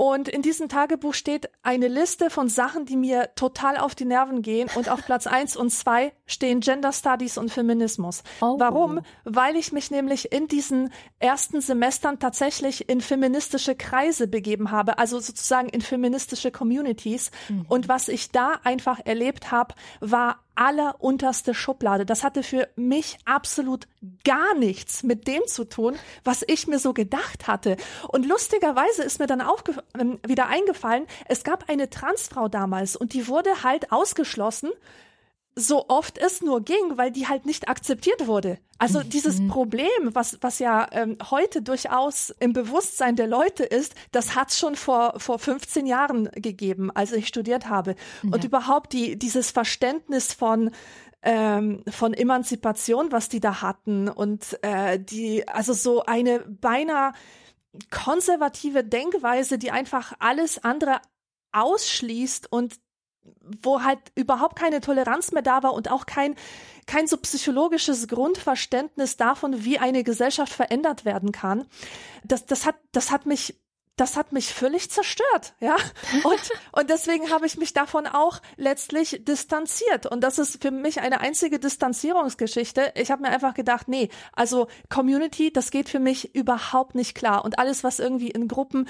[0.00, 4.40] Und in diesem Tagebuch steht eine Liste von Sachen, die mir total auf die Nerven
[4.40, 4.70] gehen.
[4.74, 8.22] Und auf Platz eins und zwei stehen Gender Studies und Feminismus.
[8.40, 8.58] Oh.
[8.58, 9.00] Warum?
[9.24, 15.20] Weil ich mich nämlich in diesen ersten Semestern tatsächlich in feministische Kreise begeben habe, also
[15.20, 17.30] sozusagen in feministische Communities.
[17.50, 17.66] Mhm.
[17.68, 22.04] Und was ich da einfach erlebt habe, war allerunterste Schublade.
[22.04, 23.88] Das hatte für mich absolut
[24.24, 27.78] gar nichts mit dem zu tun, was ich mir so gedacht hatte.
[28.08, 29.62] Und lustigerweise ist mir dann auch
[29.98, 34.70] ähm, wieder eingefallen, es gab eine Transfrau damals und die wurde halt ausgeschlossen
[35.56, 38.58] so oft es nur ging, weil die halt nicht akzeptiert wurde.
[38.78, 39.10] Also mhm.
[39.10, 44.50] dieses Problem, was, was ja ähm, heute durchaus im Bewusstsein der Leute ist, das hat
[44.50, 47.94] es schon vor, vor 15 Jahren gegeben, als ich studiert habe.
[48.22, 48.30] Ja.
[48.32, 50.70] Und überhaupt die, dieses Verständnis von,
[51.22, 57.12] ähm, von Emanzipation, was die da hatten und äh, die, also so eine beinahe
[57.90, 61.00] konservative Denkweise, die einfach alles andere
[61.52, 62.76] ausschließt und
[63.62, 66.36] wo halt überhaupt keine Toleranz mehr da war und auch kein,
[66.86, 71.66] kein so psychologisches Grundverständnis davon, wie eine Gesellschaft verändert werden kann.
[72.24, 73.60] Das, das hat, das hat mich
[74.00, 75.76] das hat mich völlig zerstört, ja.
[76.24, 76.40] Und,
[76.72, 80.06] und deswegen habe ich mich davon auch letztlich distanziert.
[80.06, 82.92] Und das ist für mich eine einzige Distanzierungsgeschichte.
[82.96, 87.44] Ich habe mir einfach gedacht, nee, also Community, das geht für mich überhaupt nicht klar.
[87.44, 88.88] Und alles, was irgendwie in Gruppen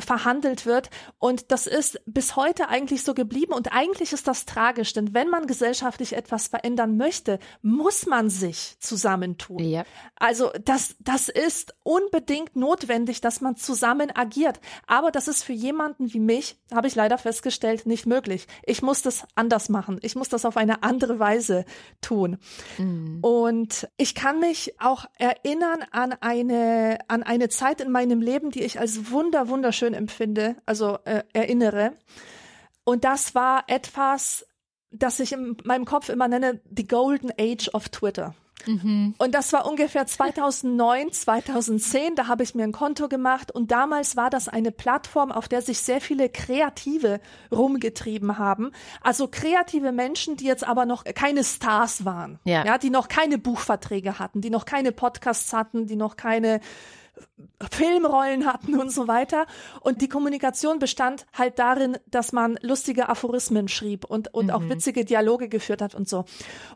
[0.00, 0.90] verhandelt wird.
[1.18, 3.52] Und das ist bis heute eigentlich so geblieben.
[3.52, 8.76] Und eigentlich ist das tragisch, denn wenn man gesellschaftlich etwas verändern möchte, muss man sich
[8.80, 9.58] zusammentun.
[9.60, 9.84] Ja.
[10.16, 14.60] Also das, das ist unbedingt notwendig, dass man zusammen agiert.
[14.86, 18.46] Aber das ist für jemanden wie mich, habe ich leider festgestellt, nicht möglich.
[18.64, 19.98] Ich muss das anders machen.
[20.02, 21.64] Ich muss das auf eine andere Weise
[22.00, 22.38] tun.
[22.78, 23.18] Mhm.
[23.22, 28.62] Und ich kann mich auch erinnern an eine, an eine Zeit in meinem Leben, die
[28.62, 31.92] ich als wunder, wunderschön schön empfinde, also äh, erinnere.
[32.84, 34.46] Und das war etwas,
[34.90, 38.34] das ich in meinem Kopf immer nenne, the golden age of Twitter.
[38.66, 39.14] Mhm.
[39.18, 44.16] Und das war ungefähr 2009, 2010, da habe ich mir ein Konto gemacht und damals
[44.16, 47.20] war das eine Plattform, auf der sich sehr viele Kreative
[47.52, 48.72] rumgetrieben haben.
[49.00, 53.38] Also kreative Menschen, die jetzt aber noch keine Stars waren, ja, ja die noch keine
[53.38, 56.60] Buchverträge hatten, die noch keine Podcasts hatten, die noch keine
[57.70, 59.46] Filmrollen hatten und so weiter.
[59.80, 64.50] Und die Kommunikation bestand halt darin, dass man lustige Aphorismen schrieb und, und mhm.
[64.52, 66.24] auch witzige Dialoge geführt hat und so.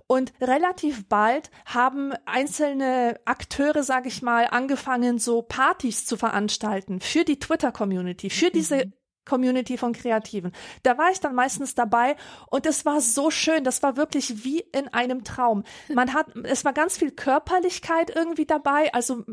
[0.06, 7.24] Und relativ bald haben einzelne Akteure, sage ich mal, angefangen, so Partys zu veranstalten für
[7.24, 8.92] die Twitter-Community, für diese mhm.
[9.24, 10.52] Community von Kreativen.
[10.82, 12.16] Da war ich dann meistens dabei
[12.50, 13.64] und es war so schön.
[13.64, 15.64] Das war wirklich wie in einem Traum.
[15.92, 18.92] Man hat, es war ganz viel Körperlichkeit irgendwie dabei.
[18.92, 19.24] Also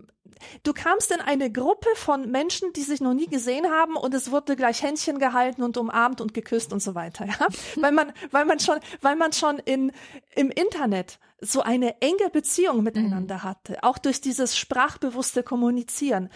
[0.63, 4.32] du kamst in eine Gruppe von Menschen, die sich noch nie gesehen haben und es
[4.32, 7.47] wurde gleich Händchen gehalten und umarmt und geküsst und so weiter, ja.
[7.82, 9.91] weil man, weil man schon, weil man schon in,
[10.36, 13.43] im Internet so eine enge Beziehung miteinander mhm.
[13.43, 16.30] hatte, auch durch dieses sprachbewusste Kommunizieren.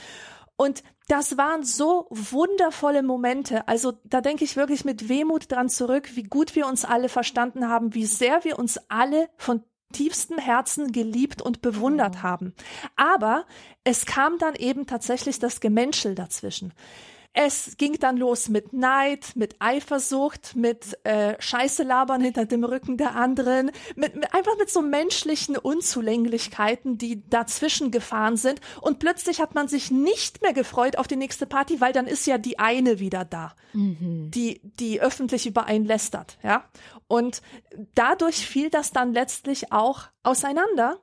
[0.56, 3.68] Und das waren so wundervolle Momente.
[3.68, 7.68] Also da denke ich wirklich mit Wehmut dran zurück, wie gut wir uns alle verstanden
[7.68, 12.24] haben, wie sehr wir uns alle von tiefstem Herzen geliebt und bewundert mhm.
[12.24, 12.54] haben.
[12.96, 13.46] Aber
[13.84, 16.74] es kam dann eben tatsächlich das Gemenschel dazwischen.
[17.36, 22.96] Es ging dann los mit Neid, mit Eifersucht, mit äh, Scheiße labern hinter dem Rücken
[22.98, 28.62] der anderen, mit, mit einfach mit so menschlichen Unzulänglichkeiten, die dazwischen gefahren sind.
[28.82, 32.28] Und plötzlich hat man sich nicht mehr gefreut auf die nächste Party, weil dann ist
[32.28, 34.30] ja die eine wieder da, mhm.
[34.30, 36.66] die die öffentlich über einen lästert, ja.
[37.08, 37.42] Und
[37.96, 41.00] dadurch fiel das dann letztlich auch auseinander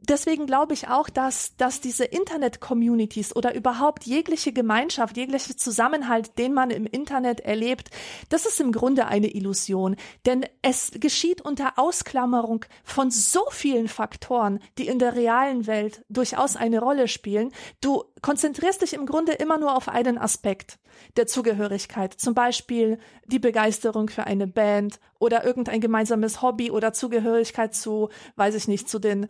[0.00, 6.52] deswegen glaube ich auch, dass, dass diese Internet-Communities oder überhaupt jegliche Gemeinschaft, jeglicher Zusammenhalt, den
[6.52, 7.90] man im Internet erlebt,
[8.28, 9.96] das ist im Grunde eine Illusion.
[10.24, 16.56] Denn es geschieht unter Ausklammerung von so vielen Faktoren, die in der realen Welt durchaus
[16.56, 17.52] eine Rolle spielen.
[17.80, 20.78] Du konzentrierst dich im Grunde immer nur auf einen Aspekt
[21.16, 22.14] der Zugehörigkeit.
[22.14, 28.54] Zum Beispiel die Begeisterung für eine Band oder irgendein gemeinsames Hobby oder Zugehörigkeit zu, weiß
[28.54, 29.28] ich nicht, zu den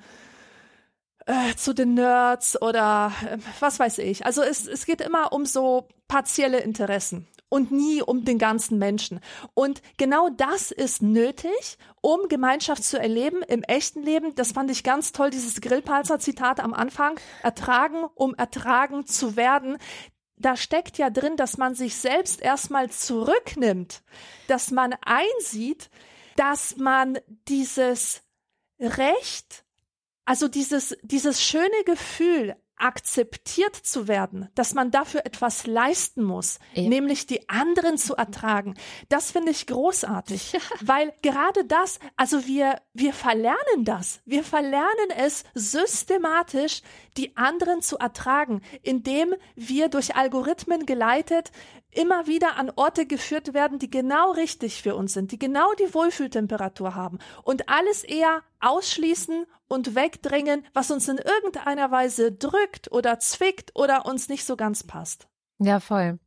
[1.26, 4.24] äh, zu den Nerds oder äh, was weiß ich.
[4.24, 9.20] Also es, es geht immer um so partielle Interessen und nie um den ganzen Menschen.
[9.54, 14.34] Und genau das ist nötig, um Gemeinschaft zu erleben im echten Leben.
[14.34, 17.18] Das fand ich ganz toll, dieses Grillpalzer-Zitat am Anfang.
[17.42, 19.78] Ertragen, um ertragen zu werden.
[20.36, 24.02] Da steckt ja drin, dass man sich selbst erstmal zurücknimmt,
[24.48, 25.88] dass man einsieht,
[26.36, 28.22] dass man dieses
[28.78, 29.65] Recht
[30.26, 36.82] also dieses, dieses schöne Gefühl, akzeptiert zu werden, dass man dafür etwas leisten muss, ja.
[36.82, 38.74] nämlich die anderen zu ertragen.
[39.08, 40.60] Das finde ich großartig, ja.
[40.82, 44.20] weil gerade das, also wir, wir verlernen das.
[44.24, 46.82] Wir verlernen es systematisch,
[47.16, 51.52] die anderen zu ertragen, indem wir durch Algorithmen geleitet
[51.92, 55.94] immer wieder an Orte geführt werden, die genau richtig für uns sind, die genau die
[55.94, 63.18] Wohlfühltemperatur haben und alles eher ausschließen und wegdrängen, was uns in irgendeiner Weise drückt oder
[63.18, 65.28] zwickt oder uns nicht so ganz passt.
[65.58, 66.18] Ja, voll.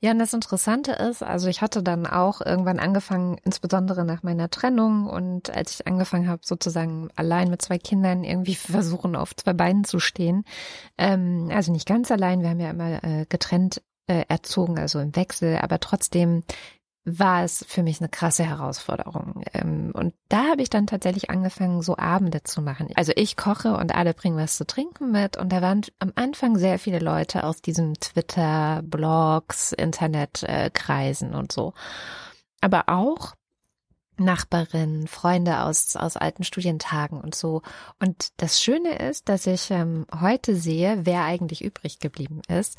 [0.00, 4.50] Ja, und das Interessante ist, also ich hatte dann auch irgendwann angefangen, insbesondere nach meiner
[4.50, 9.52] Trennung und als ich angefangen habe, sozusagen allein mit zwei Kindern irgendwie versuchen, auf zwei
[9.52, 10.44] Beinen zu stehen.
[10.98, 15.14] Ähm, also nicht ganz allein, wir haben ja immer äh, getrennt äh, erzogen, also im
[15.16, 16.42] Wechsel, aber trotzdem
[17.04, 19.42] war es für mich eine krasse Herausforderung.
[19.52, 22.88] Ähm, und da habe ich dann tatsächlich angefangen, so Abende zu machen.
[22.94, 25.36] Also ich koche und alle bringen was zu trinken mit.
[25.36, 31.74] Und da waren am Anfang sehr viele Leute aus diesen Twitter, Blogs, Internetkreisen und so.
[32.60, 33.34] Aber auch
[34.18, 37.62] Nachbarinnen, Freunde aus, aus alten Studientagen und so.
[37.98, 42.78] Und das Schöne ist, dass ich ähm, heute sehe, wer eigentlich übrig geblieben ist.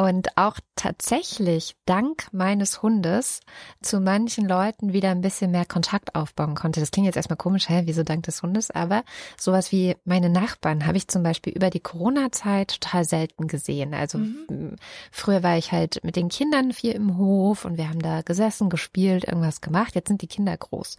[0.00, 3.40] Und auch tatsächlich dank meines Hundes
[3.82, 6.80] zu manchen Leuten wieder ein bisschen mehr Kontakt aufbauen konnte.
[6.80, 8.70] Das klingt jetzt erstmal komisch, hä, wieso dank des Hundes?
[8.70, 9.04] Aber
[9.38, 13.92] sowas wie meine Nachbarn habe ich zum Beispiel über die Corona-Zeit total selten gesehen.
[13.92, 14.76] Also mhm.
[15.12, 18.70] früher war ich halt mit den Kindern viel im Hof und wir haben da gesessen,
[18.70, 19.94] gespielt, irgendwas gemacht.
[19.94, 20.96] Jetzt sind die Kinder groß.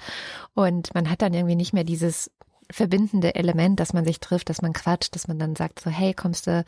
[0.53, 2.29] Und man hat dann irgendwie nicht mehr dieses
[2.71, 6.13] verbindende Element, dass man sich trifft, dass man quatscht, dass man dann sagt so, hey,
[6.13, 6.63] kommst du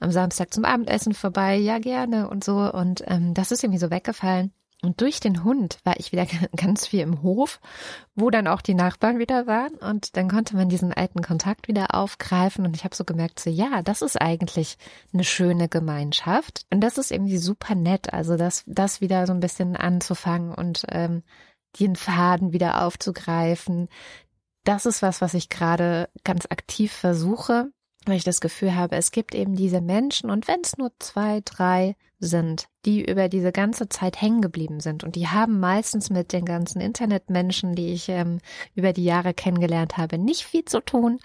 [0.00, 1.56] am Samstag zum Abendessen vorbei?
[1.56, 2.72] Ja, gerne und so.
[2.72, 4.52] Und ähm, das ist irgendwie so weggefallen.
[4.82, 7.60] Und durch den Hund war ich wieder ganz viel im Hof,
[8.14, 9.74] wo dann auch die Nachbarn wieder waren.
[9.74, 12.66] Und dann konnte man diesen alten Kontakt wieder aufgreifen.
[12.66, 14.76] Und ich habe so gemerkt, so ja, das ist eigentlich
[15.12, 16.66] eine schöne Gemeinschaft.
[16.70, 18.12] Und das ist irgendwie super nett.
[18.12, 21.22] Also das, das wieder so ein bisschen anzufangen und ähm,
[21.80, 23.88] den Faden wieder aufzugreifen,
[24.66, 27.70] das ist was, was ich gerade ganz aktiv versuche,
[28.04, 31.40] weil ich das Gefühl habe, es gibt eben diese Menschen und wenn es nur zwei,
[31.44, 36.32] drei sind, die über diese ganze Zeit hängen geblieben sind und die haben meistens mit
[36.32, 38.38] den ganzen Internetmenschen, die ich ähm,
[38.74, 41.20] über die Jahre kennengelernt habe, nicht viel zu tun,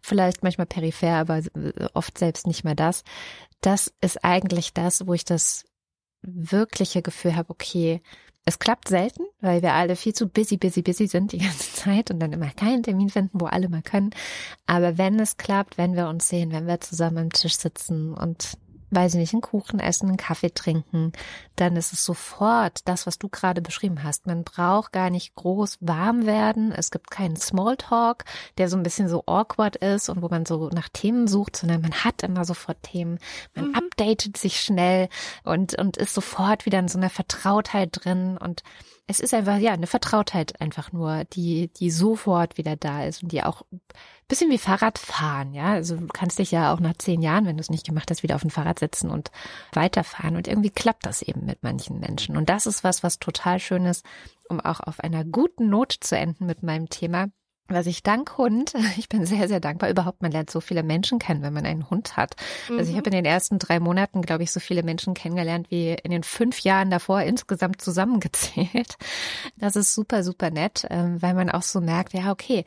[0.00, 1.42] vielleicht manchmal peripher, aber
[1.94, 3.02] oft selbst nicht mehr das.
[3.60, 5.64] Das ist eigentlich das, wo ich das
[6.22, 8.02] wirkliche Gefühl habe, okay,
[8.48, 12.12] es klappt selten, weil wir alle viel zu busy, busy, busy sind die ganze Zeit
[12.12, 14.10] und dann immer keinen Termin finden, wo alle mal können.
[14.66, 18.56] Aber wenn es klappt, wenn wir uns sehen, wenn wir zusammen am Tisch sitzen und
[18.90, 21.12] weiß ich nicht, einen Kuchen essen, einen Kaffee trinken,
[21.56, 24.26] dann ist es sofort das, was du gerade beschrieben hast.
[24.26, 26.72] Man braucht gar nicht groß warm werden.
[26.72, 28.24] Es gibt keinen Smalltalk,
[28.58, 31.80] der so ein bisschen so awkward ist und wo man so nach Themen sucht, sondern
[31.80, 33.18] man hat immer sofort Themen.
[33.54, 33.74] Man mhm.
[33.96, 35.08] Updatet sich schnell
[35.44, 38.62] und, und ist sofort wieder in so einer Vertrautheit drin und
[39.08, 43.30] es ist einfach, ja, eine Vertrautheit einfach nur, die, die sofort wieder da ist und
[43.30, 43.62] die auch
[44.26, 45.66] bisschen wie Fahrradfahren, ja.
[45.66, 48.24] Also du kannst dich ja auch nach zehn Jahren, wenn du es nicht gemacht hast,
[48.24, 49.30] wieder auf ein Fahrrad setzen und
[49.72, 50.34] weiterfahren.
[50.34, 52.36] Und irgendwie klappt das eben mit manchen Menschen.
[52.36, 54.04] Und das ist was, was total schön ist,
[54.48, 57.28] um auch auf einer guten Note zu enden mit meinem Thema
[57.68, 59.90] was ich dank Hund, ich bin sehr, sehr dankbar.
[59.90, 62.36] Überhaupt, man lernt so viele Menschen kennen, wenn man einen Hund hat.
[62.68, 62.78] Mhm.
[62.78, 62.98] Also ich mhm.
[62.98, 66.22] habe in den ersten drei Monaten, glaube ich, so viele Menschen kennengelernt wie in den
[66.22, 68.96] fünf Jahren davor insgesamt zusammengezählt.
[69.58, 72.64] Das ist super, super nett, ähm, weil man auch so merkt, ja, okay,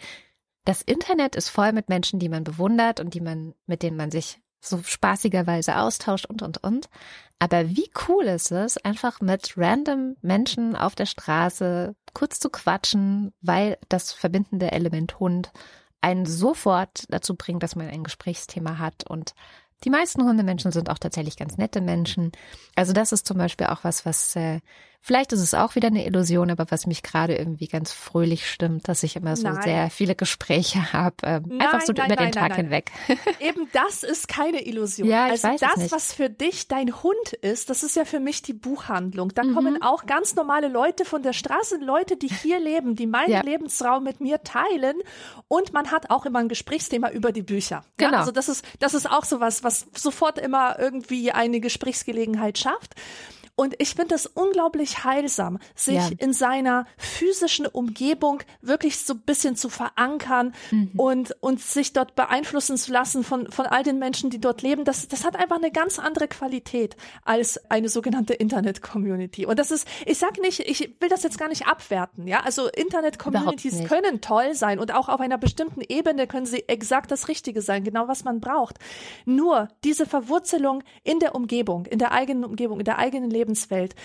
[0.65, 4.11] das Internet ist voll mit Menschen, die man bewundert und die man, mit denen man
[4.11, 6.89] sich so spaßigerweise austauscht und, und, und.
[7.39, 13.33] Aber wie cool ist es, einfach mit random Menschen auf der Straße kurz zu quatschen,
[13.41, 15.51] weil das verbindende Element Hund
[16.01, 19.33] einen sofort dazu bringt, dass man ein Gesprächsthema hat und
[19.85, 22.33] die meisten Hundemenschen sind auch tatsächlich ganz nette Menschen.
[22.75, 24.59] Also das ist zum Beispiel auch was, was äh,
[25.01, 28.87] Vielleicht ist es auch wieder eine Illusion, aber was mich gerade irgendwie ganz fröhlich stimmt,
[28.89, 29.61] dass ich immer so nein.
[29.61, 32.91] sehr viele Gespräche habe, ähm, nein, einfach so nein, über den Tag hinweg.
[33.39, 35.07] Eben das ist keine Illusion.
[35.07, 35.91] Ja, ich also weiß das, es nicht.
[35.93, 39.33] was für dich dein Hund ist, das ist ja für mich die Buchhandlung.
[39.33, 39.55] Da mhm.
[39.55, 43.41] kommen auch ganz normale Leute von der Straße, Leute, die hier leben, die meinen ja.
[43.41, 44.97] Lebensraum mit mir teilen.
[45.47, 47.85] Und man hat auch immer ein Gesprächsthema über die Bücher.
[47.97, 48.11] Genau.
[48.11, 52.95] Ja, also das ist, das ist auch sowas, was sofort immer irgendwie eine Gesprächsgelegenheit schafft.
[53.59, 56.09] Und ich finde es unglaublich heilsam, sich ja.
[56.17, 60.91] in seiner physischen Umgebung wirklich so ein bisschen zu verankern mhm.
[60.95, 64.85] und, und sich dort beeinflussen zu lassen von, von all den Menschen, die dort leben.
[64.85, 66.95] Das, das hat einfach eine ganz andere Qualität
[67.25, 69.45] als eine sogenannte Internet-Community.
[69.45, 72.39] Und das ist, ich sag nicht, ich will das jetzt gar nicht abwerten, ja.
[72.39, 77.27] Also Internet-Communities können toll sein und auch auf einer bestimmten Ebene können sie exakt das
[77.27, 78.77] Richtige sein, genau was man braucht.
[79.25, 83.95] Nur diese Verwurzelung in der Umgebung, in der eigenen Umgebung, in der eigenen Leben Lebenswelt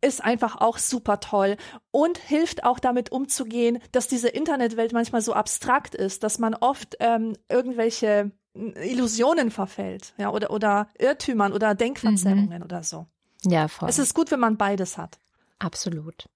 [0.00, 1.56] ist einfach auch super toll
[1.90, 6.96] und hilft auch damit umzugehen, dass diese Internetwelt manchmal so abstrakt ist, dass man oft
[7.00, 12.64] ähm, irgendwelche Illusionen verfällt, ja, oder, oder Irrtümern oder Denkverzerrungen mhm.
[12.64, 13.06] oder so.
[13.44, 13.88] Ja, voll.
[13.88, 15.18] Es ist gut, wenn man beides hat.
[15.58, 16.26] Absolut.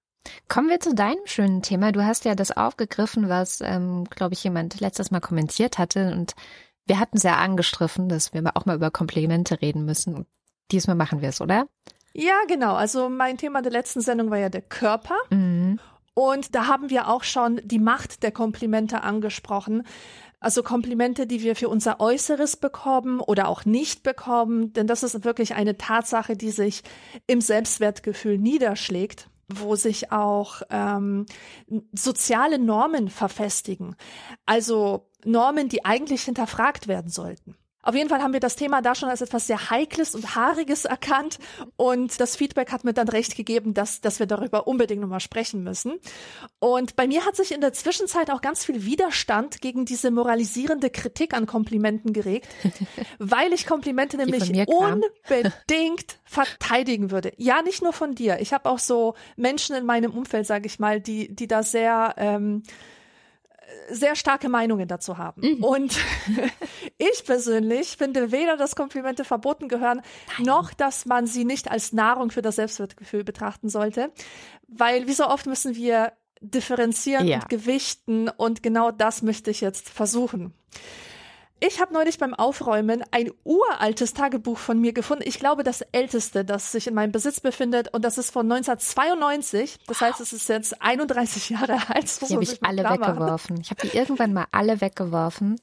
[0.49, 1.93] Kommen wir zu deinem schönen Thema.
[1.93, 6.13] Du hast ja das aufgegriffen, was, ähm, glaube ich, jemand letztes Mal kommentiert hatte.
[6.13, 6.35] Und
[6.87, 10.27] wir hatten sehr angestriffen, dass wir auch mal über Komplimente reden müssen.
[10.73, 11.67] Diesmal machen wir es, oder?
[12.13, 12.75] Ja, genau.
[12.75, 15.17] Also mein Thema der letzten Sendung war ja der Körper.
[15.31, 15.79] Mhm.
[16.15, 19.85] Und da haben wir auch schon die Macht der Komplimente angesprochen.
[20.41, 25.25] Also Komplimente, die wir für unser Äußeres bekommen oder auch nicht bekommen, denn das ist
[25.25, 26.83] wirklich eine Tatsache, die sich
[27.27, 31.27] im Selbstwertgefühl niederschlägt, wo sich auch ähm,
[31.93, 33.97] soziale Normen verfestigen.
[34.47, 37.55] Also Normen, die eigentlich hinterfragt werden sollten.
[37.83, 40.85] Auf jeden Fall haben wir das Thema da schon als etwas sehr Heikles und Haariges
[40.85, 41.39] erkannt
[41.77, 45.63] und das Feedback hat mir dann recht gegeben, dass, dass wir darüber unbedingt nochmal sprechen
[45.63, 45.99] müssen.
[46.59, 50.91] Und bei mir hat sich in der Zwischenzeit auch ganz viel Widerstand gegen diese moralisierende
[50.91, 52.49] Kritik an Komplimenten geregt,
[53.19, 57.33] weil ich Komplimente nämlich unbedingt verteidigen würde.
[57.39, 58.41] Ja, nicht nur von dir.
[58.41, 62.15] Ich habe auch so Menschen in meinem Umfeld, sage ich mal, die, die da sehr
[62.19, 62.63] ähm,
[63.91, 65.43] sehr starke Meinungen dazu haben.
[65.43, 65.65] Mhm.
[65.65, 65.99] Und
[67.01, 70.03] ich persönlich finde weder, dass Komplimente verboten gehören,
[70.37, 70.47] Nein.
[70.47, 74.13] noch, dass man sie nicht als Nahrung für das Selbstwertgefühl betrachten sollte.
[74.69, 77.37] Weil wie so oft müssen wir differenzieren ja.
[77.37, 80.55] und gewichten und genau das möchte ich jetzt versuchen.
[81.63, 85.25] Ich habe neulich beim Aufräumen ein uraltes Tagebuch von mir gefunden.
[85.27, 87.93] Ich glaube, das älteste, das sich in meinem Besitz befindet.
[87.93, 89.77] Und das ist von 1992.
[89.87, 90.09] Das wow.
[90.09, 92.21] heißt, es ist jetzt 31 Jahre alt.
[92.23, 93.61] Die habe ich alle weggeworfen.
[93.61, 95.61] Ich habe die irgendwann mal alle weggeworfen.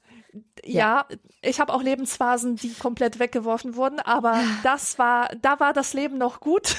[0.64, 5.74] Ja, ja, ich habe auch Lebensphasen, die komplett weggeworfen wurden, aber das war, da war
[5.74, 6.76] das Leben noch gut.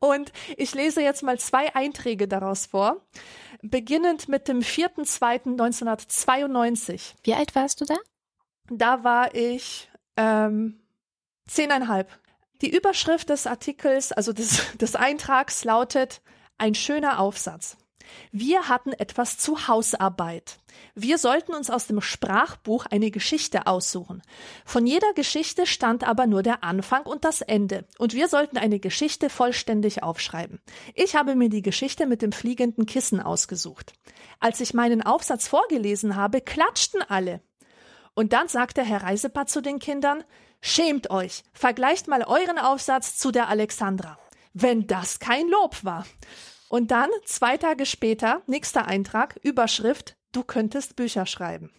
[0.00, 3.00] Und ich lese jetzt mal zwei Einträge daraus vor
[3.64, 7.14] beginnend mit dem 4.2.1992.
[7.22, 7.96] Wie alt warst du da?
[8.70, 10.80] Da war ich ähm,
[11.46, 12.10] zehneinhalb.
[12.62, 16.22] Die Überschrift des Artikels, also des, des Eintrags lautet
[16.58, 17.76] Ein schöner Aufsatz.
[18.32, 20.58] Wir hatten etwas zu Hausarbeit.
[20.94, 24.22] Wir sollten uns aus dem Sprachbuch eine Geschichte aussuchen.
[24.64, 28.80] Von jeder Geschichte stand aber nur der Anfang und das Ende, und wir sollten eine
[28.80, 30.60] Geschichte vollständig aufschreiben.
[30.94, 33.92] Ich habe mir die Geschichte mit dem fliegenden Kissen ausgesucht.
[34.40, 37.40] Als ich meinen Aufsatz vorgelesen habe, klatschten alle.
[38.14, 40.24] Und dann sagte Herr Reisepatt zu den Kindern,
[40.66, 44.18] Schämt euch, vergleicht mal euren Aufsatz zu der Alexandra.
[44.54, 46.06] Wenn das kein Lob war.
[46.74, 51.70] Und dann, zwei Tage später, nächster Eintrag, Überschrift, du könntest Bücher schreiben.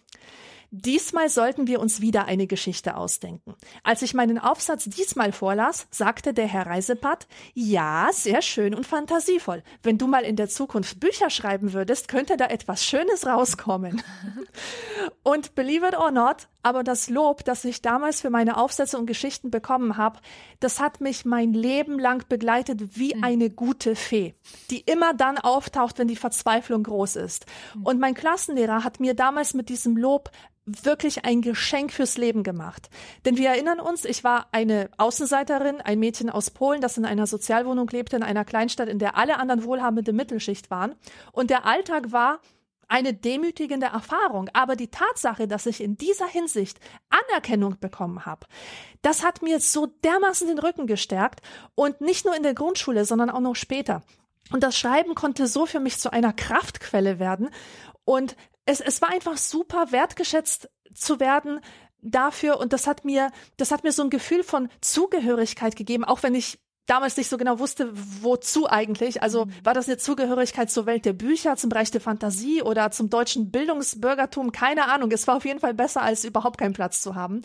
[0.70, 3.54] Diesmal sollten wir uns wieder eine Geschichte ausdenken.
[3.82, 9.62] Als ich meinen Aufsatz diesmal vorlas, sagte der Herr Reisepatt, ja, sehr schön und fantasievoll.
[9.82, 14.02] Wenn du mal in der Zukunft Bücher schreiben würdest, könnte da etwas Schönes rauskommen.
[15.22, 19.06] und believe it or not, aber das Lob, das ich damals für meine Aufsätze und
[19.06, 20.18] Geschichten bekommen habe,
[20.58, 23.22] das hat mich mein Leben lang begleitet wie mhm.
[23.22, 24.34] eine gute Fee,
[24.70, 27.46] die immer dann auftaucht, wenn die Verzweiflung groß ist.
[27.74, 27.82] Mhm.
[27.84, 30.30] Und mein Klassenlehrer hat mir damals mit diesem Lob
[30.66, 32.90] wirklich ein Geschenk fürs Leben gemacht.
[33.24, 37.26] Denn wir erinnern uns, ich war eine Außenseiterin, ein Mädchen aus Polen, das in einer
[37.26, 40.96] Sozialwohnung lebte, in einer Kleinstadt, in der alle anderen wohlhabende Mittelschicht waren.
[41.32, 42.40] Und der Alltag war
[42.88, 44.48] eine demütigende Erfahrung.
[44.52, 46.78] Aber die Tatsache, dass ich in dieser Hinsicht
[47.10, 48.46] Anerkennung bekommen habe,
[49.02, 51.40] das hat mir so dermaßen den Rücken gestärkt
[51.74, 54.02] und nicht nur in der Grundschule, sondern auch noch später.
[54.52, 57.50] Und das Schreiben konnte so für mich zu einer Kraftquelle werden.
[58.04, 58.36] Und
[58.66, 61.60] es, es war einfach super wertgeschätzt zu werden
[62.02, 62.58] dafür.
[62.58, 66.34] Und das hat mir, das hat mir so ein Gefühl von Zugehörigkeit gegeben, auch wenn
[66.34, 67.90] ich damals nicht so genau wusste,
[68.22, 69.22] wozu eigentlich.
[69.22, 69.52] Also mhm.
[69.64, 73.50] war das eine Zugehörigkeit zur Welt der Bücher, zum Bereich der Fantasie oder zum deutschen
[73.50, 74.52] Bildungsbürgertum?
[74.52, 75.10] Keine Ahnung.
[75.10, 77.42] Es war auf jeden Fall besser, als überhaupt keinen Platz zu haben.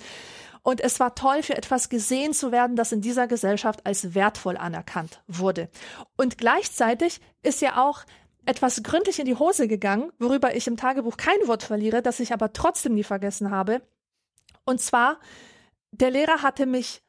[0.63, 4.57] Und es war toll, für etwas gesehen zu werden, das in dieser Gesellschaft als wertvoll
[4.57, 5.69] anerkannt wurde.
[6.17, 8.03] Und gleichzeitig ist ja auch
[8.45, 12.33] etwas gründlich in die Hose gegangen, worüber ich im Tagebuch kein Wort verliere, das ich
[12.33, 13.81] aber trotzdem nie vergessen habe.
[14.65, 15.19] Und zwar,
[15.91, 17.03] der Lehrer hatte mich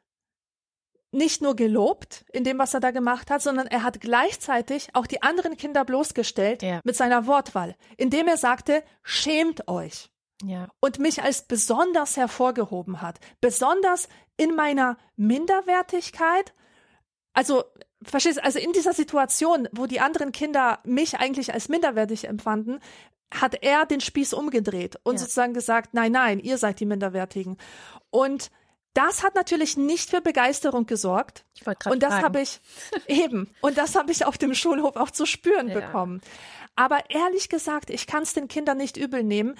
[1.12, 5.06] nicht nur gelobt in dem, was er da gemacht hat, sondern er hat gleichzeitig auch
[5.06, 6.80] die anderen Kinder bloßgestellt ja.
[6.84, 10.10] mit seiner Wortwahl, indem er sagte, schämt euch.
[10.42, 10.68] Ja.
[10.80, 13.20] Und mich als besonders hervorgehoben hat.
[13.40, 16.52] Besonders in meiner Minderwertigkeit.
[17.32, 17.64] Also,
[18.04, 22.80] verstehst also in dieser Situation, wo die anderen Kinder mich eigentlich als minderwertig empfanden,
[23.32, 25.20] hat er den Spieß umgedreht und ja.
[25.20, 27.56] sozusagen gesagt, nein, nein, ihr seid die Minderwertigen.
[28.10, 28.50] Und
[28.94, 31.46] das hat natürlich nicht für Begeisterung gesorgt.
[31.54, 32.60] Ich und das habe ich
[33.06, 35.80] eben und das habe ich auf dem Schulhof auch zu spüren ja.
[35.80, 36.20] bekommen.
[36.74, 39.56] Aber ehrlich gesagt, ich kann es den Kindern nicht übel nehmen,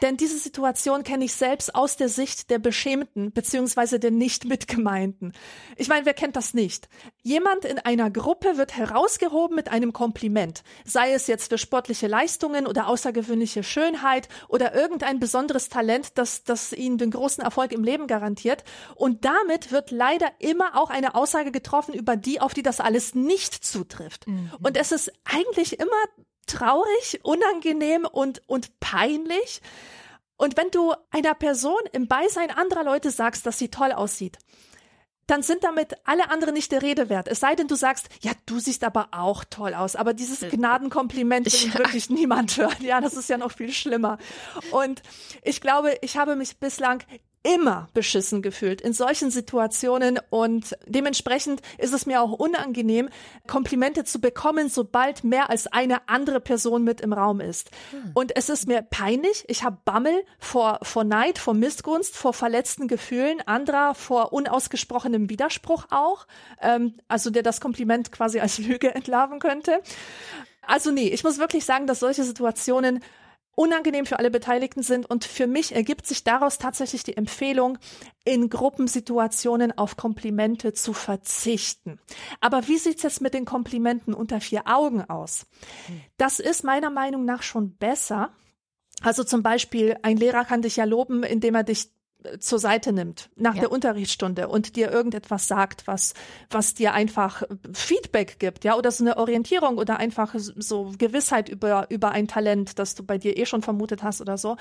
[0.00, 5.32] denn diese Situation kenne ich selbst aus der Sicht der Beschämten beziehungsweise der nicht mitgemeinten.
[5.76, 6.88] Ich meine, wer kennt das nicht?
[7.22, 12.66] Jemand in einer Gruppe wird herausgehoben mit einem Kompliment, sei es jetzt für sportliche Leistungen
[12.66, 18.06] oder außergewöhnliche Schönheit oder irgendein besonderes Talent, das, das ihnen den großen Erfolg im Leben
[18.06, 18.62] garantiert.
[18.94, 23.16] Und damit wird leider immer auch eine Aussage getroffen über die, auf die das alles
[23.16, 24.28] nicht zutrifft.
[24.28, 24.52] Mhm.
[24.62, 25.90] Und es ist eigentlich immer
[26.46, 29.60] traurig, unangenehm und, und peinlich.
[30.36, 34.38] Und wenn du einer Person im Beisein anderer Leute sagst, dass sie toll aussieht,
[35.26, 37.28] dann sind damit alle anderen nicht der Rede wert.
[37.28, 39.94] Es sei denn, du sagst, ja, du siehst aber auch toll aus.
[39.94, 41.78] Aber dieses Gnadenkompliment will ja.
[41.78, 42.76] wirklich niemand hören.
[42.80, 44.18] Ja, das ist ja noch viel schlimmer.
[44.72, 45.02] Und
[45.42, 47.04] ich glaube, ich habe mich bislang
[47.42, 53.08] immer beschissen gefühlt in solchen Situationen und dementsprechend ist es mir auch unangenehm,
[53.46, 57.70] Komplimente zu bekommen, sobald mehr als eine andere Person mit im Raum ist.
[57.90, 58.12] Hm.
[58.14, 62.86] Und es ist mir peinlich, ich habe Bammel vor, vor Neid, vor Missgunst, vor verletzten
[62.86, 66.26] Gefühlen anderer, vor unausgesprochenem Widerspruch auch,
[66.60, 69.82] ähm, also der das Kompliment quasi als Lüge entlarven könnte.
[70.64, 73.02] Also nee, ich muss wirklich sagen, dass solche Situationen
[73.54, 75.08] unangenehm für alle Beteiligten sind.
[75.08, 77.78] Und für mich ergibt sich daraus tatsächlich die Empfehlung,
[78.24, 81.98] in Gruppensituationen auf Komplimente zu verzichten.
[82.40, 85.46] Aber wie sieht's jetzt mit den Komplimenten unter vier Augen aus?
[86.16, 88.32] Das ist meiner Meinung nach schon besser.
[89.02, 91.90] Also zum Beispiel, ein Lehrer kann dich ja loben, indem er dich
[92.40, 93.62] zur Seite nimmt nach ja.
[93.62, 96.14] der Unterrichtsstunde und dir irgendetwas sagt, was
[96.50, 97.42] was dir einfach
[97.72, 102.78] Feedback gibt, ja, oder so eine Orientierung oder einfach so Gewissheit über über ein Talent,
[102.78, 104.56] das du bei dir eh schon vermutet hast oder so.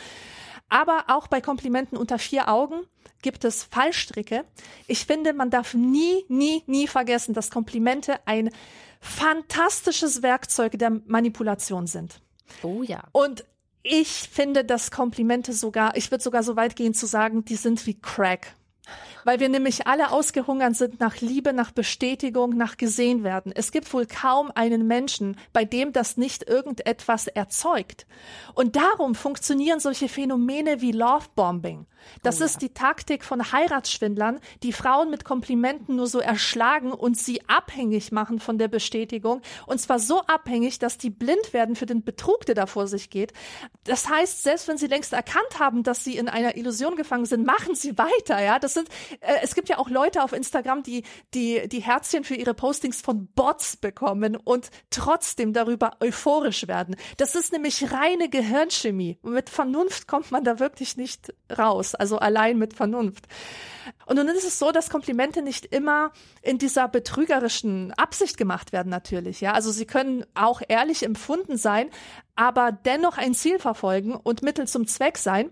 [0.69, 2.81] Aber auch bei Komplimenten unter vier Augen
[3.21, 4.45] gibt es Fallstricke.
[4.87, 8.49] Ich finde, man darf nie, nie, nie vergessen, dass Komplimente ein
[9.01, 12.21] fantastisches Werkzeug der Manipulation sind.
[12.63, 13.03] Oh ja.
[13.11, 13.45] Und
[13.83, 17.85] ich finde, dass Komplimente sogar, ich würde sogar so weit gehen zu sagen, die sind
[17.85, 18.53] wie Crack
[19.23, 23.51] weil wir nämlich alle ausgehungert sind nach Liebe, nach Bestätigung, nach gesehen werden.
[23.55, 28.05] Es gibt wohl kaum einen Menschen, bei dem das nicht irgendetwas erzeugt.
[28.53, 31.85] Und darum funktionieren solche Phänomene wie Lovebombing.
[32.23, 37.17] Das oh, ist die Taktik von Heiratsschwindlern, die Frauen mit Komplimenten nur so erschlagen und
[37.17, 39.41] sie abhängig machen von der Bestätigung.
[39.67, 43.09] Und zwar so abhängig, dass die blind werden für den Betrug, der da vor sich
[43.09, 43.33] geht.
[43.83, 47.45] Das heißt, selbst wenn sie längst erkannt haben, dass sie in einer Illusion gefangen sind,
[47.45, 48.59] machen sie weiter, ja.
[48.59, 48.89] Das sind,
[49.21, 53.01] äh, es gibt ja auch Leute auf Instagram, die, die, die Herzchen für ihre Postings
[53.01, 56.95] von Bots bekommen und trotzdem darüber euphorisch werden.
[57.17, 59.17] Das ist nämlich reine Gehirnchemie.
[59.23, 61.90] Mit Vernunft kommt man da wirklich nicht raus.
[61.95, 63.27] Also allein mit Vernunft.
[64.05, 66.11] Und nun ist es so, dass Komplimente nicht immer
[66.41, 69.41] in dieser betrügerischen Absicht gemacht werden, natürlich.
[69.41, 71.89] Ja, also sie können auch ehrlich empfunden sein,
[72.35, 75.51] aber dennoch ein Ziel verfolgen und Mittel zum Zweck sein.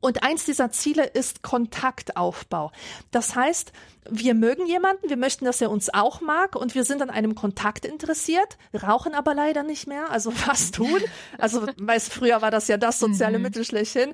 [0.00, 2.72] Und eins dieser Ziele ist Kontaktaufbau.
[3.10, 3.72] Das heißt,
[4.10, 7.34] wir mögen jemanden, wir möchten, dass er uns auch mag und wir sind an einem
[7.34, 11.00] Kontakt interessiert, rauchen aber leider nicht mehr, also was tun?
[11.38, 13.44] Also, weiß, früher war das ja das soziale mhm.
[13.44, 14.12] Mittel schlechthin.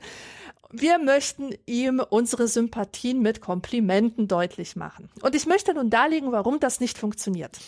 [0.72, 5.08] Wir möchten ihm unsere Sympathien mit Komplimenten deutlich machen.
[5.20, 7.58] Und ich möchte nun darlegen, warum das nicht funktioniert.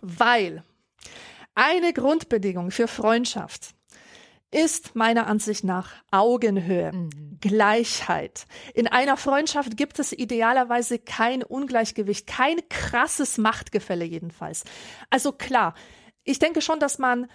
[0.00, 0.62] Weil
[1.54, 3.74] eine Grundbedingung für Freundschaft
[4.52, 7.38] ist meiner Ansicht nach Augenhöhe, mhm.
[7.40, 8.46] Gleichheit.
[8.74, 14.64] In einer Freundschaft gibt es idealerweise kein Ungleichgewicht, kein krasses Machtgefälle jedenfalls.
[15.10, 15.74] Also klar,
[16.22, 17.28] ich denke schon, dass man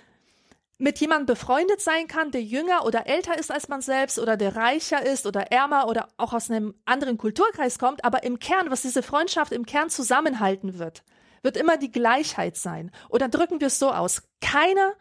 [0.77, 4.55] mit jemandem befreundet sein kann, der jünger oder älter ist als man selbst oder der
[4.55, 8.83] reicher ist oder ärmer oder auch aus einem anderen Kulturkreis kommt, aber im Kern, was
[8.83, 11.03] diese Freundschaft im Kern zusammenhalten wird,
[11.41, 12.91] wird immer die Gleichheit sein.
[13.09, 14.93] Oder drücken wir es so aus, keiner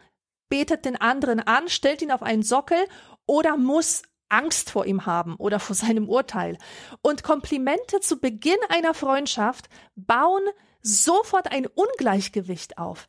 [0.49, 2.79] betet den anderen an, stellt ihn auf einen Sockel
[3.27, 6.59] oder muss Angst vor ihm haben oder vor seinem Urteil.
[7.03, 10.43] Und Komplimente zu Beginn einer Freundschaft bauen
[10.83, 13.09] sofort ein Ungleichgewicht auf.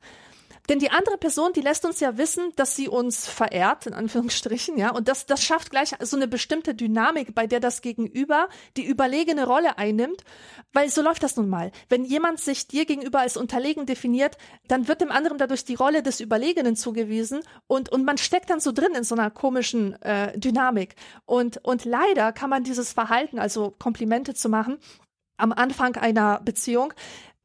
[0.70, 4.78] Denn die andere Person, die lässt uns ja wissen, dass sie uns verehrt, in Anführungsstrichen,
[4.78, 4.91] ja.
[4.91, 9.45] Und das, das schafft gleich so eine bestimmte Dynamik, bei der das Gegenüber die überlegene
[9.45, 10.24] Rolle einnimmt.
[10.74, 11.72] Weil so läuft das nun mal.
[11.88, 14.38] Wenn jemand sich dir gegenüber als unterlegen definiert,
[14.68, 18.59] dann wird dem anderen dadurch die Rolle des Überlegenen zugewiesen und, und man steckt dann
[18.59, 20.95] so drin in so einer komischen äh, Dynamik.
[21.26, 24.80] Und, und leider kann man dieses Verhalten, also Komplimente zu machen,
[25.38, 26.93] am Anfang einer Beziehung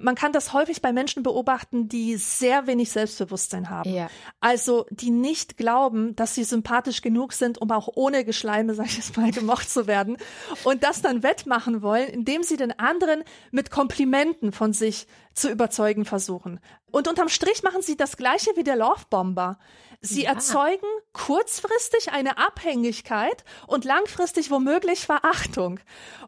[0.02, 3.92] man kann das häufig bei Menschen beobachten, die sehr wenig Selbstbewusstsein haben.
[3.92, 4.08] Ja.
[4.40, 8.96] Also die nicht glauben, dass sie sympathisch genug sind, um auch ohne Geschleime, sag ich
[8.96, 10.16] jetzt mal, gemocht zu werden.
[10.64, 16.04] Und das dann wettmachen wollen, indem sie den anderen mit Komplimenten von sich zu überzeugen
[16.04, 16.60] versuchen.
[16.90, 19.58] Und unterm Strich machen sie das gleiche wie der Lovebomber.
[20.04, 20.32] Sie ja.
[20.32, 25.78] erzeugen kurzfristig eine Abhängigkeit und langfristig womöglich Verachtung.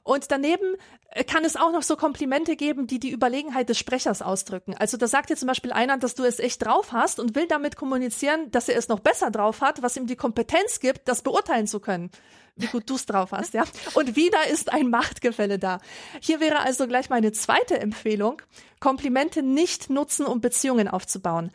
[0.05, 0.77] Und daneben
[1.27, 4.75] kann es auch noch so Komplimente geben, die die Überlegenheit des Sprechers ausdrücken.
[4.77, 7.47] Also da sagt dir zum Beispiel einer, dass du es echt drauf hast und will
[7.47, 11.23] damit kommunizieren, dass er es noch besser drauf hat, was ihm die Kompetenz gibt, das
[11.23, 12.11] beurteilen zu können
[12.57, 13.65] wie gut du es drauf hast, ja.
[13.95, 15.81] Und wieder ist ein Machtgefälle da.
[16.21, 18.41] Hier wäre also gleich meine zweite Empfehlung,
[18.79, 21.51] Komplimente nicht nutzen, um Beziehungen aufzubauen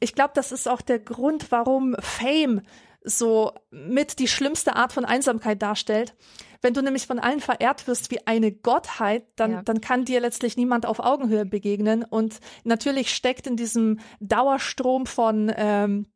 [0.00, 2.62] ich glaube, das ist auch der Grund, warum Fame
[3.02, 6.14] so mit die schlimmste Art von Einsamkeit darstellt.
[6.60, 9.62] Wenn du nämlich von allen verehrt wirst wie eine Gottheit, dann, ja.
[9.62, 12.04] dann kann dir letztlich niemand auf Augenhöhe begegnen.
[12.04, 16.06] Und natürlich steckt in diesem Dauerstrom von ähm,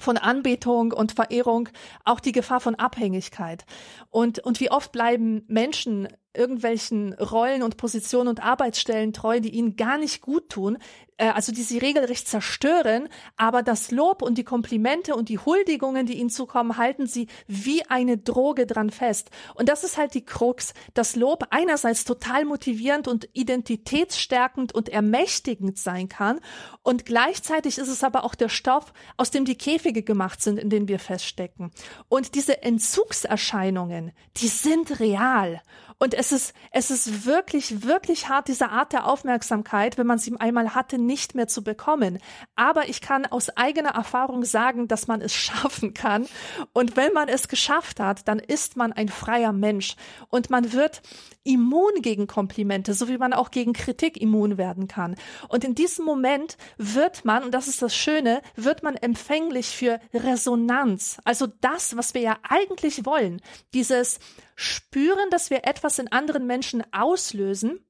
[0.00, 1.68] von Anbetung und Verehrung
[2.04, 3.64] auch die Gefahr von Abhängigkeit.
[4.10, 9.76] Und, und wie oft bleiben Menschen irgendwelchen Rollen und Positionen und Arbeitsstellen treu, die ihnen
[9.76, 10.78] gar nicht gut tun,
[11.18, 16.06] äh, also die sie regelrecht zerstören, aber das Lob und die Komplimente und die Huldigungen,
[16.06, 19.30] die ihnen zukommen, halten sie wie eine Droge dran fest.
[19.54, 20.74] Und das ist halt die Krux.
[20.94, 26.40] Das Lob einerseits total motivierend und identitätsstärkend und ermächtigend sein kann
[26.82, 30.70] und gleichzeitig ist es aber auch der Stoff, aus dem die Käfige gemacht sind, in
[30.70, 31.72] denen wir feststecken.
[32.08, 35.60] Und diese Entzugserscheinungen, die sind real.
[35.98, 40.34] Und es ist, es ist wirklich, wirklich hart, diese Art der Aufmerksamkeit, wenn man sie
[40.38, 42.18] einmal hatte, nicht mehr zu bekommen.
[42.54, 46.26] Aber ich kann aus eigener Erfahrung sagen, dass man es schaffen kann.
[46.74, 49.96] Und wenn man es geschafft hat, dann ist man ein freier Mensch.
[50.28, 51.00] Und man wird
[51.44, 55.16] immun gegen Komplimente, so wie man auch gegen Kritik immun werden kann.
[55.48, 59.98] Und in diesem Moment wird man, und das ist das Schöne, wird man empfänglich für
[60.12, 61.18] Resonanz.
[61.24, 63.40] Also das, was wir ja eigentlich wollen.
[63.72, 64.18] Dieses
[64.56, 67.86] spüren, dass wir etwas in anderen Menschen auslösen,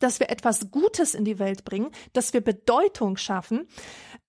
[0.00, 3.68] dass wir etwas Gutes in die Welt bringen, dass wir Bedeutung schaffen,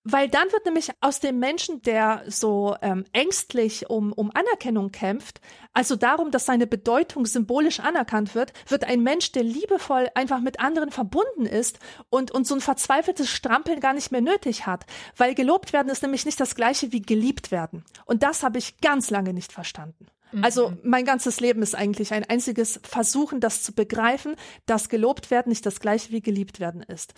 [0.04, 5.40] weil dann wird nämlich aus dem Menschen, der so ähm, ängstlich um, um Anerkennung kämpft,
[5.72, 10.60] also darum, dass seine Bedeutung symbolisch anerkannt wird, wird ein Mensch, der liebevoll einfach mit
[10.60, 11.78] anderen verbunden ist
[12.10, 14.84] und, und so ein verzweifeltes Strampeln gar nicht mehr nötig hat.
[15.16, 17.82] Weil gelobt werden ist nämlich nicht das gleiche wie geliebt werden.
[18.04, 20.06] Und das habe ich ganz lange nicht verstanden.
[20.42, 20.78] Also mhm.
[20.82, 25.66] mein ganzes Leben ist eigentlich ein einziges Versuchen, das zu begreifen, dass gelobt werden nicht
[25.66, 27.14] das gleiche wie geliebt werden ist.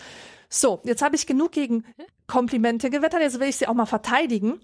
[0.48, 1.84] So, jetzt habe ich genug gegen
[2.26, 4.60] Komplimente gewettert, jetzt will ich sie auch mal verteidigen.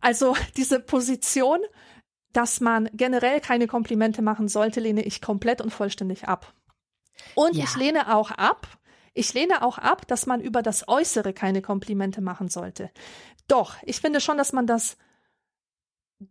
[0.00, 1.60] Also diese Position,
[2.32, 6.54] dass man generell keine Komplimente machen sollte, lehne ich komplett und vollständig ab.
[7.34, 7.64] Und ja.
[7.64, 8.66] ich lehne auch ab,
[9.14, 12.90] ich lehne auch ab, dass man über das Äußere keine Komplimente machen sollte.
[13.48, 14.96] Doch, ich finde schon, dass man das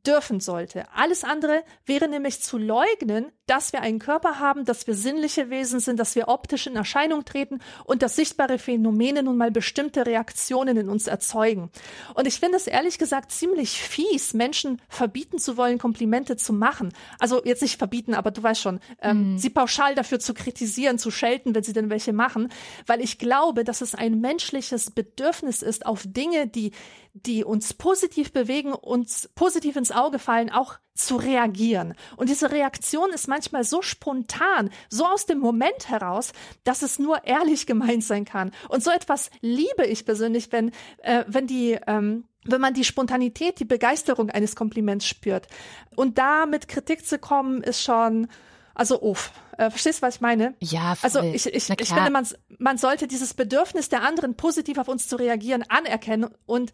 [0.06, 0.92] dürfen sollte.
[0.94, 5.82] Alles andere wäre nämlich zu leugnen, dass wir einen Körper haben, dass wir sinnliche Wesen
[5.82, 10.78] sind, dass wir optisch in Erscheinung treten und dass sichtbare Phänomene nun mal bestimmte Reaktionen
[10.78, 11.70] in uns erzeugen.
[12.14, 16.93] Und ich finde es ehrlich gesagt ziemlich fies, Menschen verbieten zu wollen, Komplimente zu machen.
[17.20, 19.38] Also jetzt nicht verbieten, aber du weißt schon, ähm, mhm.
[19.38, 22.47] sie pauschal dafür zu kritisieren, zu schelten, wenn sie denn welche machen,
[22.88, 26.72] weil ich glaube, dass es ein menschliches Bedürfnis ist, auf Dinge, die
[27.14, 31.93] die uns positiv bewegen, uns positiv ins Auge fallen, auch zu reagieren.
[32.18, 36.34] Und diese Reaktion ist manchmal so spontan, so aus dem Moment heraus,
[36.64, 38.52] dass es nur ehrlich gemeint sein kann.
[38.70, 40.72] Und so etwas liebe ich persönlich, wenn,
[41.04, 45.47] äh, wenn die, ähm, wenn man die Spontanität, die Begeisterung eines Kompliments spürt.
[45.95, 48.28] Und da mit Kritik zu kommen, ist schon,
[48.74, 49.32] also uff.
[49.58, 50.56] Äh, verstehst du, was ich meine?
[50.60, 51.08] Ja, voll.
[51.08, 52.28] Also ich, ich, ich finde, man,
[52.58, 56.72] man sollte dieses Bedürfnis der anderen, positiv auf uns zu reagieren, anerkennen und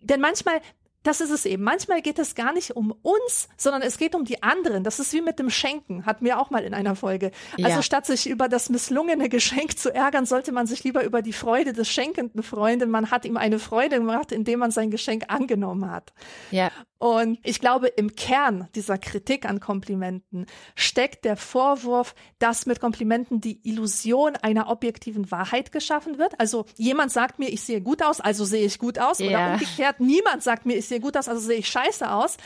[0.00, 0.60] denn manchmal
[1.04, 1.62] das ist es eben.
[1.62, 4.82] Manchmal geht es gar nicht um uns, sondern es geht um die anderen.
[4.82, 7.30] Das ist wie mit dem Schenken, hatten wir auch mal in einer Folge.
[7.58, 7.82] Also ja.
[7.82, 11.72] statt sich über das misslungene Geschenk zu ärgern, sollte man sich lieber über die Freude
[11.72, 15.90] des Schenkenden freuen, denn man hat ihm eine Freude gemacht, indem man sein Geschenk angenommen
[15.90, 16.12] hat.
[16.50, 16.70] Ja.
[17.04, 23.42] Und ich glaube, im Kern dieser Kritik an Komplimenten steckt der Vorwurf, dass mit Komplimenten
[23.42, 26.40] die Illusion einer objektiven Wahrheit geschaffen wird.
[26.40, 29.18] Also jemand sagt mir, ich sehe gut aus, also sehe ich gut aus.
[29.18, 29.26] Ja.
[29.26, 32.38] Oder umgekehrt, niemand sagt mir, ich sehe gut aus, also sehe ich scheiße aus.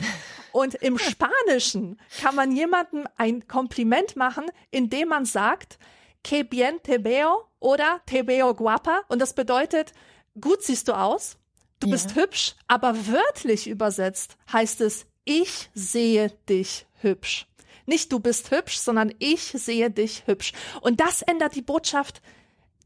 [0.51, 5.79] Und im Spanischen kann man jemandem ein Kompliment machen, indem man sagt,
[6.21, 9.03] que bien te veo oder te veo guapa.
[9.07, 9.93] Und das bedeutet,
[10.41, 11.37] gut siehst du aus
[11.79, 11.91] Du ja.
[11.91, 17.47] bist hübsch, aber wörtlich übersetzt heißt es, ich sehe dich hübsch.
[17.85, 20.53] Nicht du bist hübsch, sondern ich sehe dich hübsch.
[20.81, 22.21] Und das ändert die Botschaft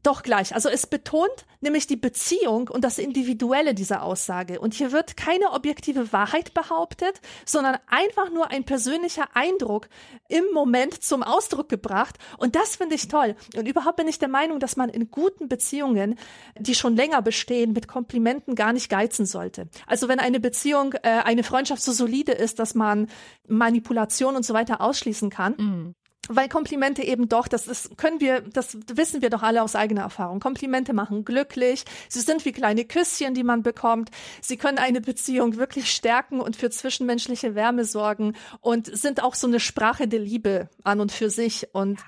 [0.06, 0.54] doch gleich.
[0.54, 4.60] Also es betont nämlich die Beziehung und das Individuelle dieser Aussage.
[4.60, 9.88] Und hier wird keine objektive Wahrheit behauptet, sondern einfach nur ein persönlicher Eindruck
[10.28, 12.18] im Moment zum Ausdruck gebracht.
[12.38, 13.34] Und das finde ich toll.
[13.56, 16.18] Und überhaupt bin ich der Meinung, dass man in guten Beziehungen,
[16.58, 19.68] die schon länger bestehen, mit Komplimenten gar nicht geizen sollte.
[19.86, 23.08] Also wenn eine Beziehung, äh, eine Freundschaft so solide ist, dass man
[23.48, 25.94] Manipulation und so weiter ausschließen kann, mhm
[26.28, 30.02] weil Komplimente eben doch, das ist, können wir, das wissen wir doch alle aus eigener
[30.02, 30.40] Erfahrung.
[30.40, 31.84] Komplimente machen glücklich.
[32.08, 34.10] Sie sind wie kleine Küsschen, die man bekommt.
[34.40, 39.46] Sie können eine Beziehung wirklich stärken und für zwischenmenschliche Wärme sorgen und sind auch so
[39.46, 42.00] eine Sprache der Liebe an und für sich und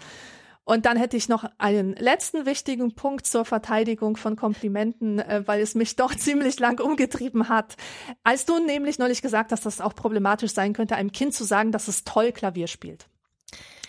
[0.68, 5.60] und dann hätte ich noch einen letzten wichtigen Punkt zur Verteidigung von Komplimenten, äh, weil
[5.60, 7.76] es mich doch ziemlich lang umgetrieben hat.
[8.24, 11.44] Als du nämlich neulich gesagt hast, dass es auch problematisch sein könnte, einem Kind zu
[11.44, 13.06] sagen, dass es toll Klavier spielt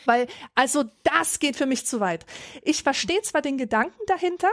[0.07, 2.25] weil also das geht für mich zu weit.
[2.63, 4.49] Ich verstehe zwar den Gedanken dahinter,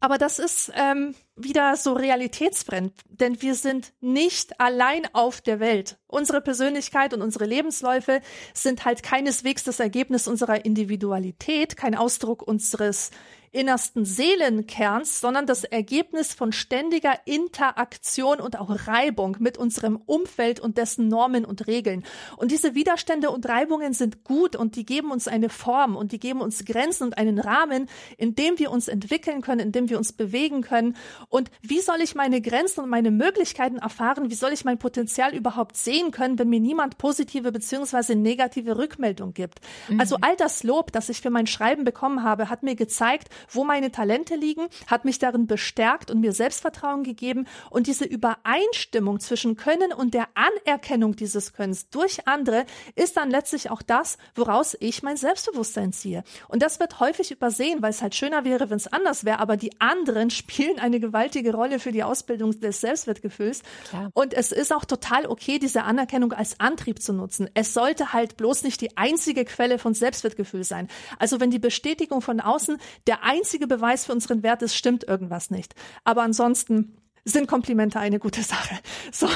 [0.00, 5.98] aber das ist ähm, wieder so realitätsfremd, denn wir sind nicht allein auf der Welt.
[6.06, 8.20] Unsere Persönlichkeit und unsere Lebensläufe
[8.54, 13.10] sind halt keineswegs das Ergebnis unserer Individualität, kein Ausdruck unseres
[13.52, 20.78] innersten Seelenkerns, sondern das Ergebnis von ständiger Interaktion und auch Reibung mit unserem Umfeld und
[20.78, 22.04] dessen Normen und Regeln.
[22.36, 26.18] Und diese Widerstände und Reibungen sind gut und die geben uns eine Form und die
[26.18, 29.98] geben uns Grenzen und einen Rahmen, in dem wir uns entwickeln können, in dem wir
[29.98, 30.96] uns bewegen können.
[31.28, 34.30] Und wie soll ich meine Grenzen und meine Möglichkeiten erfahren?
[34.30, 39.34] Wie soll ich mein Potenzial überhaupt sehen können, wenn mir niemand positive beziehungsweise negative Rückmeldung
[39.34, 39.60] gibt?
[39.88, 40.00] Mhm.
[40.00, 43.64] Also all das Lob, das ich für mein Schreiben bekommen habe, hat mir gezeigt, wo
[43.64, 47.46] meine Talente liegen, hat mich darin bestärkt und mir Selbstvertrauen gegeben.
[47.70, 53.70] Und diese Übereinstimmung zwischen Können und der Anerkennung dieses Könnens durch andere ist dann letztlich
[53.70, 56.24] auch das, woraus ich mein Selbstbewusstsein ziehe.
[56.48, 59.40] Und das wird häufig übersehen, weil es halt schöner wäre, wenn es anders wäre.
[59.40, 63.62] Aber die anderen spielen eine gewaltige Rolle für die Ausbildung des Selbstwertgefühls.
[63.88, 64.10] Klar.
[64.14, 67.50] Und es ist auch total okay, diese Anerkennung als Antrieb zu nutzen.
[67.54, 70.88] Es sollte halt bloß nicht die einzige Quelle von Selbstwertgefühl sein.
[71.18, 75.50] Also wenn die Bestätigung von außen der einzige Beweis für unseren Wert ist, stimmt irgendwas
[75.50, 75.74] nicht.
[76.04, 78.76] Aber ansonsten sind Komplimente eine gute Sache.
[79.12, 79.28] So,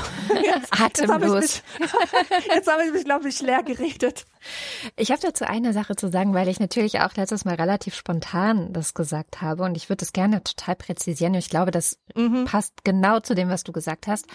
[0.42, 1.62] jetzt, Atemlos.
[2.54, 4.24] Jetzt habe ich mich, glaube ich, leer geredet.
[4.96, 8.72] Ich habe dazu eine Sache zu sagen, weil ich natürlich auch letztes Mal relativ spontan
[8.72, 11.34] das gesagt habe und ich würde das gerne total präzisieren.
[11.34, 12.44] Ich glaube, das mhm.
[12.44, 14.26] passt genau zu dem, was du gesagt hast.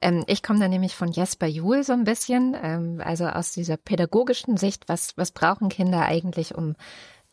[0.00, 3.76] Ähm, ich komme da nämlich von Jesper Juhl so ein bisschen, ähm, also aus dieser
[3.76, 6.76] pädagogischen Sicht, was, was brauchen Kinder eigentlich, um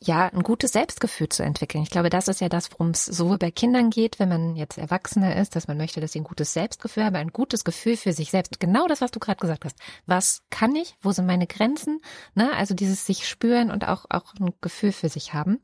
[0.06, 1.84] ja, ein gutes Selbstgefühl zu entwickeln.
[1.84, 4.78] Ich glaube, das ist ja das, worum es sowohl bei Kindern geht, wenn man jetzt
[4.78, 8.14] Erwachsener ist, dass man möchte, dass sie ein gutes Selbstgefühl haben, ein gutes Gefühl für
[8.14, 8.60] sich selbst.
[8.60, 9.78] Genau das, was du gerade gesagt hast.
[10.06, 10.96] Was kann ich?
[11.02, 12.02] Wo sind meine Grenzen?
[12.36, 12.52] Ne?
[12.54, 15.62] Also dieses sich spüren und auch, auch ein Gefühl für sich haben.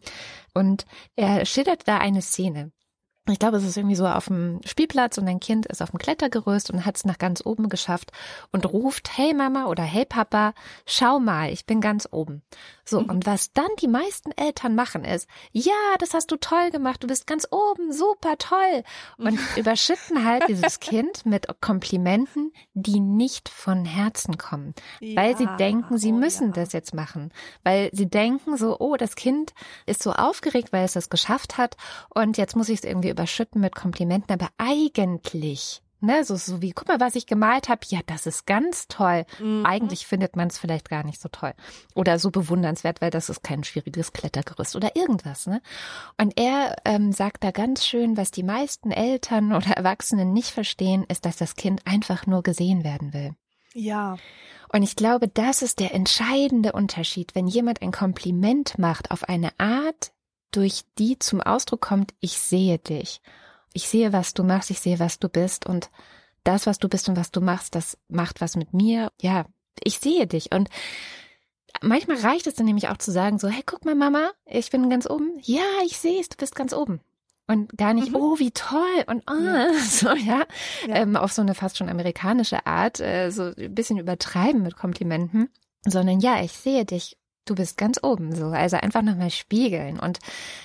[0.53, 0.85] Und
[1.15, 2.71] er schildert da eine Szene.
[3.31, 5.99] Ich glaube, es ist irgendwie so auf dem Spielplatz und ein Kind ist auf dem
[5.99, 8.11] Klettergerüst und hat es nach ganz oben geschafft
[8.51, 10.53] und ruft, hey Mama oder hey Papa,
[10.85, 12.41] schau mal, ich bin ganz oben.
[12.89, 13.09] So, mhm.
[13.09, 17.07] und was dann die meisten Eltern machen ist, ja, das hast du toll gemacht, du
[17.07, 18.83] bist ganz oben, super toll.
[19.17, 24.73] Und überschütten halt dieses Kind mit Komplimenten, die nicht von Herzen kommen.
[24.99, 25.21] Ja.
[25.21, 26.53] Weil sie denken, sie oh, müssen ja.
[26.53, 27.31] das jetzt machen.
[27.63, 29.53] Weil sie denken so, oh, das Kind
[29.85, 31.77] ist so aufgeregt, weil es das geschafft hat
[32.09, 36.71] und jetzt muss ich es irgendwie überschütten mit Komplimenten, aber eigentlich Ne, so, so wie,
[36.71, 37.81] guck mal, was ich gemalt habe.
[37.89, 39.25] Ja, das ist ganz toll.
[39.37, 39.65] Mhm.
[39.65, 41.53] Eigentlich findet man es vielleicht gar nicht so toll.
[41.93, 45.45] Oder so bewundernswert, weil das ist kein schwieriges Klettergerüst oder irgendwas.
[45.45, 45.61] Ne?
[46.17, 51.03] Und er ähm, sagt da ganz schön, was die meisten Eltern oder Erwachsenen nicht verstehen,
[51.09, 53.35] ist, dass das Kind einfach nur gesehen werden will.
[53.73, 54.15] Ja.
[54.71, 59.51] Und ich glaube, das ist der entscheidende Unterschied, wenn jemand ein Kompliment macht auf eine
[59.59, 60.13] Art,
[60.51, 63.21] durch die zum Ausdruck kommt, ich sehe dich.
[63.73, 65.89] Ich sehe, was du machst, ich sehe, was du bist und
[66.43, 69.11] das, was du bist und was du machst, das macht was mit mir.
[69.21, 69.45] Ja,
[69.83, 70.69] ich sehe dich und
[71.81, 74.89] manchmal reicht es dann nämlich auch zu sagen so, hey, guck mal, Mama, ich bin
[74.89, 75.39] ganz oben.
[75.41, 77.01] Ja, ich sehe es, du bist ganz oben.
[77.47, 78.15] Und gar nicht, mhm.
[78.15, 79.73] oh, wie toll und oh, ja.
[79.89, 80.45] so, ja,
[80.87, 80.95] ja.
[80.95, 85.49] Ähm, auf so eine fast schon amerikanische Art, äh, so ein bisschen übertreiben mit Komplimenten,
[85.83, 87.17] sondern ja, ich sehe dich
[87.49, 88.47] du bist ganz oben so.
[88.47, 89.99] Also einfach nochmal spiegeln.
[89.99, 90.19] Und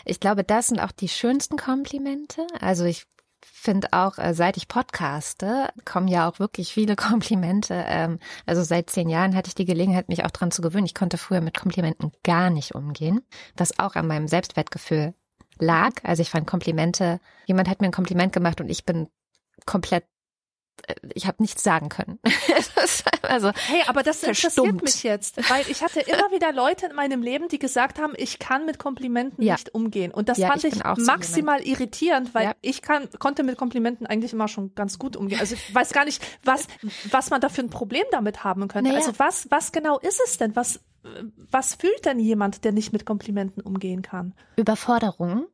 [0.05, 2.47] ich glaube, das sind auch die schönsten Komplimente.
[2.61, 3.07] Also ich
[3.43, 7.85] finde auch, äh, seit ich podcaste, kommen ja auch wirklich viele Komplimente.
[7.87, 10.87] Ähm, also seit zehn Jahren hatte ich die Gelegenheit, mich auch dran zu gewöhnen.
[10.87, 13.23] Ich konnte früher mit Komplimenten gar nicht umgehen,
[13.57, 15.15] was auch an meinem Selbstwertgefühl
[15.59, 15.93] lag.
[16.03, 19.09] Also ich fand Komplimente, jemand hat mir ein Kompliment gemacht und ich bin
[19.67, 20.05] komplett
[21.15, 22.19] ich habe nichts sagen können.
[23.23, 24.69] also hey, aber das verstummt.
[24.69, 28.15] interessiert mich jetzt, weil ich hatte immer wieder Leute in meinem Leben, die gesagt haben,
[28.17, 29.55] ich kann mit Komplimenten ja.
[29.55, 30.13] nicht umgehen.
[30.13, 32.53] Und das ja, fand ich, ich maximal so irritierend, weil ja.
[32.61, 35.41] ich kann, konnte mit Komplimenten eigentlich immer schon ganz gut umgehen.
[35.41, 36.67] Also ich weiß gar nicht, was,
[37.11, 38.91] was man da für ein Problem damit haben könnte.
[38.91, 39.01] Naja.
[39.01, 40.55] Also was, was genau ist es denn?
[40.57, 40.81] Was,
[41.51, 44.35] was fühlt denn jemand, der nicht mit Komplimenten umgehen kann?
[44.57, 45.47] Überforderung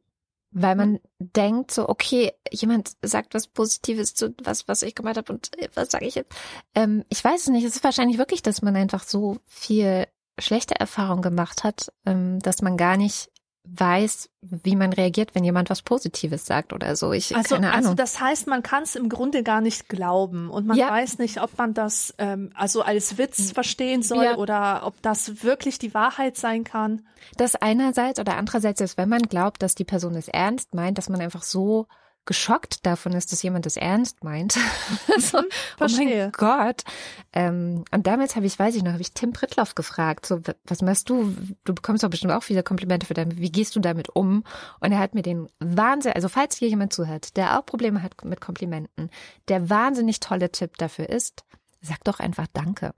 [0.53, 1.01] weil man mhm.
[1.19, 5.69] denkt so, okay, jemand sagt was Positives zu was, was ich gemacht habe und äh,
[5.75, 6.35] was sage ich jetzt?
[6.75, 7.65] Ähm, ich weiß es nicht.
[7.65, 10.07] Es ist wahrscheinlich wirklich, dass man einfach so viel
[10.39, 13.31] schlechte Erfahrung gemacht hat, ähm, dass man gar nicht
[13.73, 17.13] weiß, wie man reagiert, wenn jemand was Positives sagt oder so.
[17.13, 17.85] Ich also, keine Ahnung.
[17.85, 20.91] Also das heißt, man kann es im Grunde gar nicht glauben und man ja.
[20.91, 24.37] weiß nicht, ob man das ähm, also als Witz verstehen soll ja.
[24.37, 27.03] oder ob das wirklich die Wahrheit sein kann.
[27.37, 31.09] Das einerseits oder andererseits ist, wenn man glaubt, dass die Person es ernst meint, dass
[31.09, 31.87] man einfach so
[32.27, 34.53] geschockt davon ist, dass jemand das ernst meint.
[35.19, 35.39] so,
[35.81, 36.85] oh mein Gott.
[37.33, 40.83] Ähm, und damals habe ich, weiß ich noch, habe ich Tim Prittloff gefragt, so, was
[40.83, 41.35] machst du?
[41.65, 44.45] Du bekommst doch bestimmt auch viele Komplimente für dein, wie gehst du damit um?
[44.81, 48.25] Und er hat mir den Wahnsinn, also falls hier jemand zuhört, der auch Probleme hat
[48.25, 49.11] mit Komplimenten,
[49.49, 51.45] der wahnsinnig tolle Tipp dafür ist,
[51.81, 52.93] sag doch einfach Danke.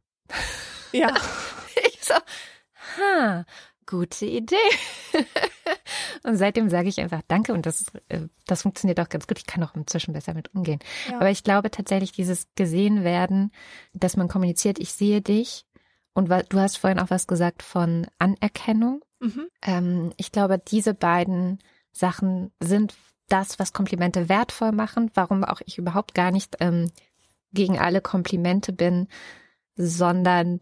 [0.92, 1.14] Ja.
[1.88, 2.14] ich so,
[2.98, 3.44] ha,
[3.92, 4.56] gute Idee.
[6.24, 9.38] und seitdem sage ich einfach Danke und das, äh, das funktioniert auch ganz gut.
[9.38, 10.80] Ich kann auch inzwischen besser mit umgehen.
[11.10, 11.16] Ja.
[11.16, 13.52] Aber ich glaube tatsächlich dieses gesehen werden,
[13.92, 15.66] dass man kommuniziert, ich sehe dich.
[16.14, 19.02] Und du hast vorhin auch was gesagt von Anerkennung.
[19.20, 19.48] Mhm.
[19.62, 21.58] Ähm, ich glaube, diese beiden
[21.92, 22.94] Sachen sind
[23.28, 26.90] das, was Komplimente wertvoll machen, warum auch ich überhaupt gar nicht ähm,
[27.52, 29.08] gegen alle Komplimente bin,
[29.76, 30.60] sondern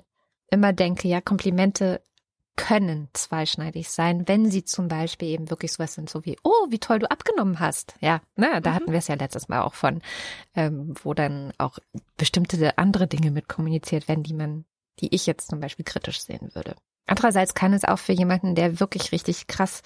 [0.51, 2.03] immer denke, ja, Komplimente
[2.67, 6.79] können zweischneidig sein, wenn sie zum Beispiel eben wirklich sowas sind, so wie, oh, wie
[6.79, 7.95] toll du abgenommen hast.
[8.01, 8.75] Ja, ne, da mhm.
[8.75, 10.03] hatten wir es ja letztes Mal auch von,
[10.55, 11.79] ähm, wo dann auch
[12.19, 14.67] bestimmte andere Dinge mit kommuniziert werden, die man,
[15.01, 16.77] die ich jetzt zum Beispiel kritisch sehen würde.
[17.07, 19.83] Andererseits kann es auch für jemanden, der wirklich richtig krass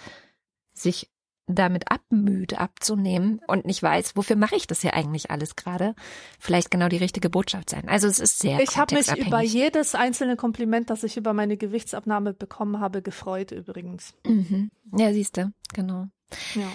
[0.72, 1.08] sich
[1.46, 5.94] damit abmüde abzunehmen und nicht weiß, wofür mache ich das hier eigentlich alles gerade,
[6.38, 7.88] vielleicht genau die richtige Botschaft sein.
[7.88, 11.56] Also es ist sehr Ich habe mich über jedes einzelne Kompliment, das ich über meine
[11.56, 14.14] Gewichtsabnahme bekommen habe, gefreut übrigens.
[14.24, 14.70] Mhm.
[14.96, 16.06] Ja, siehst du, genau.
[16.54, 16.72] Ja.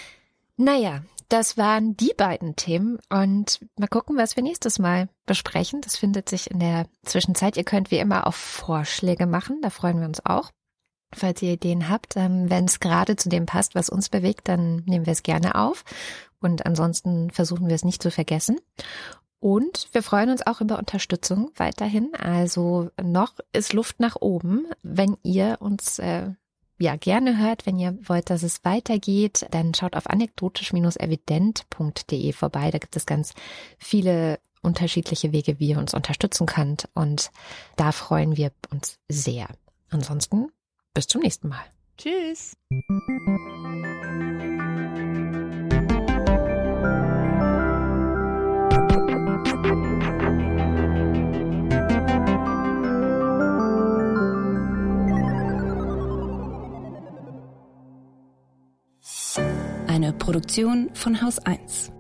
[0.57, 5.81] Naja, das waren die beiden Themen und mal gucken, was wir nächstes Mal besprechen.
[5.81, 7.55] Das findet sich in der Zwischenzeit.
[7.55, 10.51] Ihr könnt wie immer auch Vorschläge machen, da freuen wir uns auch.
[11.13, 14.77] Falls ihr Ideen habt, ähm, wenn es gerade zu dem passt, was uns bewegt, dann
[14.85, 15.83] nehmen wir es gerne auf.
[16.39, 18.59] Und ansonsten versuchen wir es nicht zu vergessen.
[19.39, 22.13] Und wir freuen uns auch über Unterstützung weiterhin.
[22.13, 24.67] Also noch ist Luft nach oben.
[24.83, 26.29] Wenn ihr uns äh,
[26.77, 32.71] ja gerne hört, wenn ihr wollt, dass es weitergeht, dann schaut auf anekdotisch-evident.de vorbei.
[32.71, 33.33] Da gibt es ganz
[33.77, 36.89] viele unterschiedliche Wege, wie ihr uns unterstützen könnt.
[36.93, 37.31] Und
[37.77, 39.47] da freuen wir uns sehr.
[39.89, 40.49] Ansonsten
[40.93, 41.65] bis zum nächsten Mal.
[41.97, 42.53] Tschüss.
[59.87, 61.91] Eine Produktion von Haus 1.